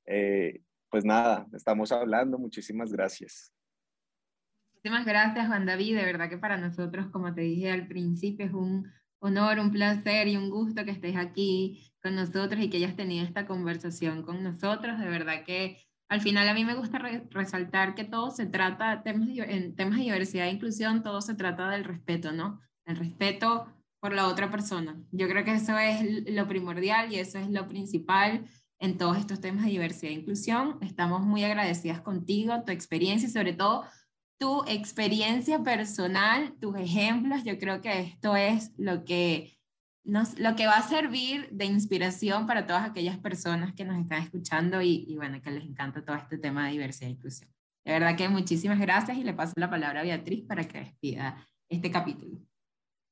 Eh, 0.06 0.62
pues 0.88 1.04
nada, 1.04 1.44
estamos 1.52 1.90
hablando, 1.90 2.38
muchísimas 2.38 2.92
gracias. 2.92 3.52
Muchísimas 4.74 5.04
gracias 5.04 5.48
Juan 5.48 5.66
David, 5.66 5.96
de 5.96 6.04
verdad 6.04 6.30
que 6.30 6.38
para 6.38 6.56
nosotros, 6.56 7.08
como 7.08 7.34
te 7.34 7.40
dije 7.40 7.72
al 7.72 7.88
principio, 7.88 8.46
es 8.46 8.52
un 8.52 8.88
honor, 9.18 9.58
un 9.58 9.72
placer 9.72 10.28
y 10.28 10.36
un 10.36 10.50
gusto 10.50 10.84
que 10.84 10.92
estés 10.92 11.16
aquí 11.16 11.92
con 12.00 12.14
nosotros 12.14 12.62
y 12.62 12.70
que 12.70 12.76
hayas 12.76 12.94
tenido 12.94 13.26
esta 13.26 13.44
conversación 13.44 14.22
con 14.22 14.44
nosotros. 14.44 15.00
De 15.00 15.08
verdad 15.08 15.42
que 15.44 15.78
al 16.10 16.20
final 16.20 16.48
a 16.48 16.54
mí 16.54 16.64
me 16.64 16.74
gusta 16.74 16.98
resaltar 17.30 17.94
que 17.94 18.02
todo 18.02 18.32
se 18.32 18.44
trata, 18.44 19.02
temas 19.04 19.28
en 19.28 19.76
temas 19.76 19.96
de 19.96 20.04
diversidad 20.04 20.48
e 20.48 20.50
inclusión, 20.50 21.04
todo 21.04 21.20
se 21.20 21.36
trata 21.36 21.70
del 21.70 21.84
respeto, 21.84 22.32
¿no? 22.32 22.60
El 22.84 22.96
respeto 22.96 23.72
por 24.00 24.12
la 24.12 24.26
otra 24.26 24.50
persona. 24.50 25.00
Yo 25.12 25.28
creo 25.28 25.44
que 25.44 25.54
eso 25.54 25.78
es 25.78 26.28
lo 26.32 26.48
primordial 26.48 27.12
y 27.12 27.20
eso 27.20 27.38
es 27.38 27.48
lo 27.48 27.68
principal 27.68 28.44
en 28.80 28.98
todos 28.98 29.18
estos 29.18 29.40
temas 29.40 29.64
de 29.64 29.70
diversidad 29.70 30.10
e 30.10 30.16
inclusión. 30.16 30.78
Estamos 30.80 31.22
muy 31.22 31.44
agradecidas 31.44 32.00
contigo, 32.00 32.64
tu 32.64 32.72
experiencia 32.72 33.28
y 33.28 33.32
sobre 33.32 33.52
todo 33.52 33.84
tu 34.36 34.64
experiencia 34.64 35.62
personal, 35.62 36.54
tus 36.60 36.76
ejemplos. 36.76 37.44
Yo 37.44 37.56
creo 37.56 37.80
que 37.82 38.00
esto 38.00 38.34
es 38.34 38.72
lo 38.76 39.04
que 39.04 39.59
lo 40.04 40.56
que 40.56 40.66
va 40.66 40.76
a 40.76 40.88
servir 40.88 41.48
de 41.50 41.66
inspiración 41.66 42.46
para 42.46 42.66
todas 42.66 42.88
aquellas 42.88 43.18
personas 43.18 43.74
que 43.74 43.84
nos 43.84 44.00
están 44.00 44.22
escuchando 44.22 44.80
y, 44.82 45.14
bueno, 45.16 45.40
que 45.42 45.50
les 45.50 45.64
encanta 45.64 46.04
todo 46.04 46.16
este 46.16 46.38
tema 46.38 46.66
de 46.66 46.72
diversidad 46.72 47.10
e 47.10 47.12
inclusión. 47.12 47.50
De 47.84 47.92
verdad 47.92 48.16
que 48.16 48.28
muchísimas 48.28 48.78
gracias 48.78 49.16
y 49.16 49.24
le 49.24 49.32
paso 49.32 49.54
la 49.56 49.70
palabra 49.70 50.00
a 50.00 50.04
Beatriz 50.04 50.44
para 50.46 50.64
que 50.64 50.80
despida 50.80 51.46
este 51.68 51.90
capítulo. 51.90 52.38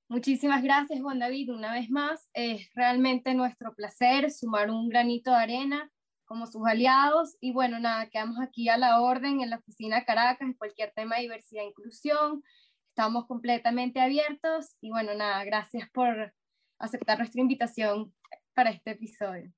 Muchísimas 0.09 0.62
gracias, 0.62 1.01
Juan 1.01 1.18
David. 1.18 1.53
Una 1.53 1.72
vez 1.72 1.90
más, 1.90 2.31
es 2.33 2.70
realmente 2.74 3.35
nuestro 3.35 3.74
placer 3.74 4.31
sumar 4.31 4.70
un 4.70 4.88
granito 4.88 5.31
de 5.31 5.37
arena 5.37 5.90
como 6.24 6.46
sus 6.46 6.66
aliados. 6.66 7.37
Y 7.40 7.53
bueno, 7.53 7.79
nada, 7.79 8.09
quedamos 8.09 8.38
aquí 8.40 8.68
a 8.68 8.79
la 8.79 9.01
orden 9.01 9.40
en 9.40 9.51
la 9.51 9.57
oficina 9.57 10.05
Caracas, 10.05 10.48
en 10.48 10.55
cualquier 10.55 10.92
tema 10.94 11.16
de 11.16 11.22
diversidad 11.22 11.64
e 11.64 11.68
inclusión. 11.68 12.42
Estamos 12.90 13.27
completamente 13.27 14.01
abiertos 14.01 14.74
y 14.81 14.90
bueno, 14.90 15.14
nada, 15.14 15.44
gracias 15.44 15.88
por 15.90 16.35
aceptar 16.79 17.19
nuestra 17.19 17.41
invitación 17.41 18.12
para 18.55 18.71
este 18.71 18.93
episodio. 18.93 19.53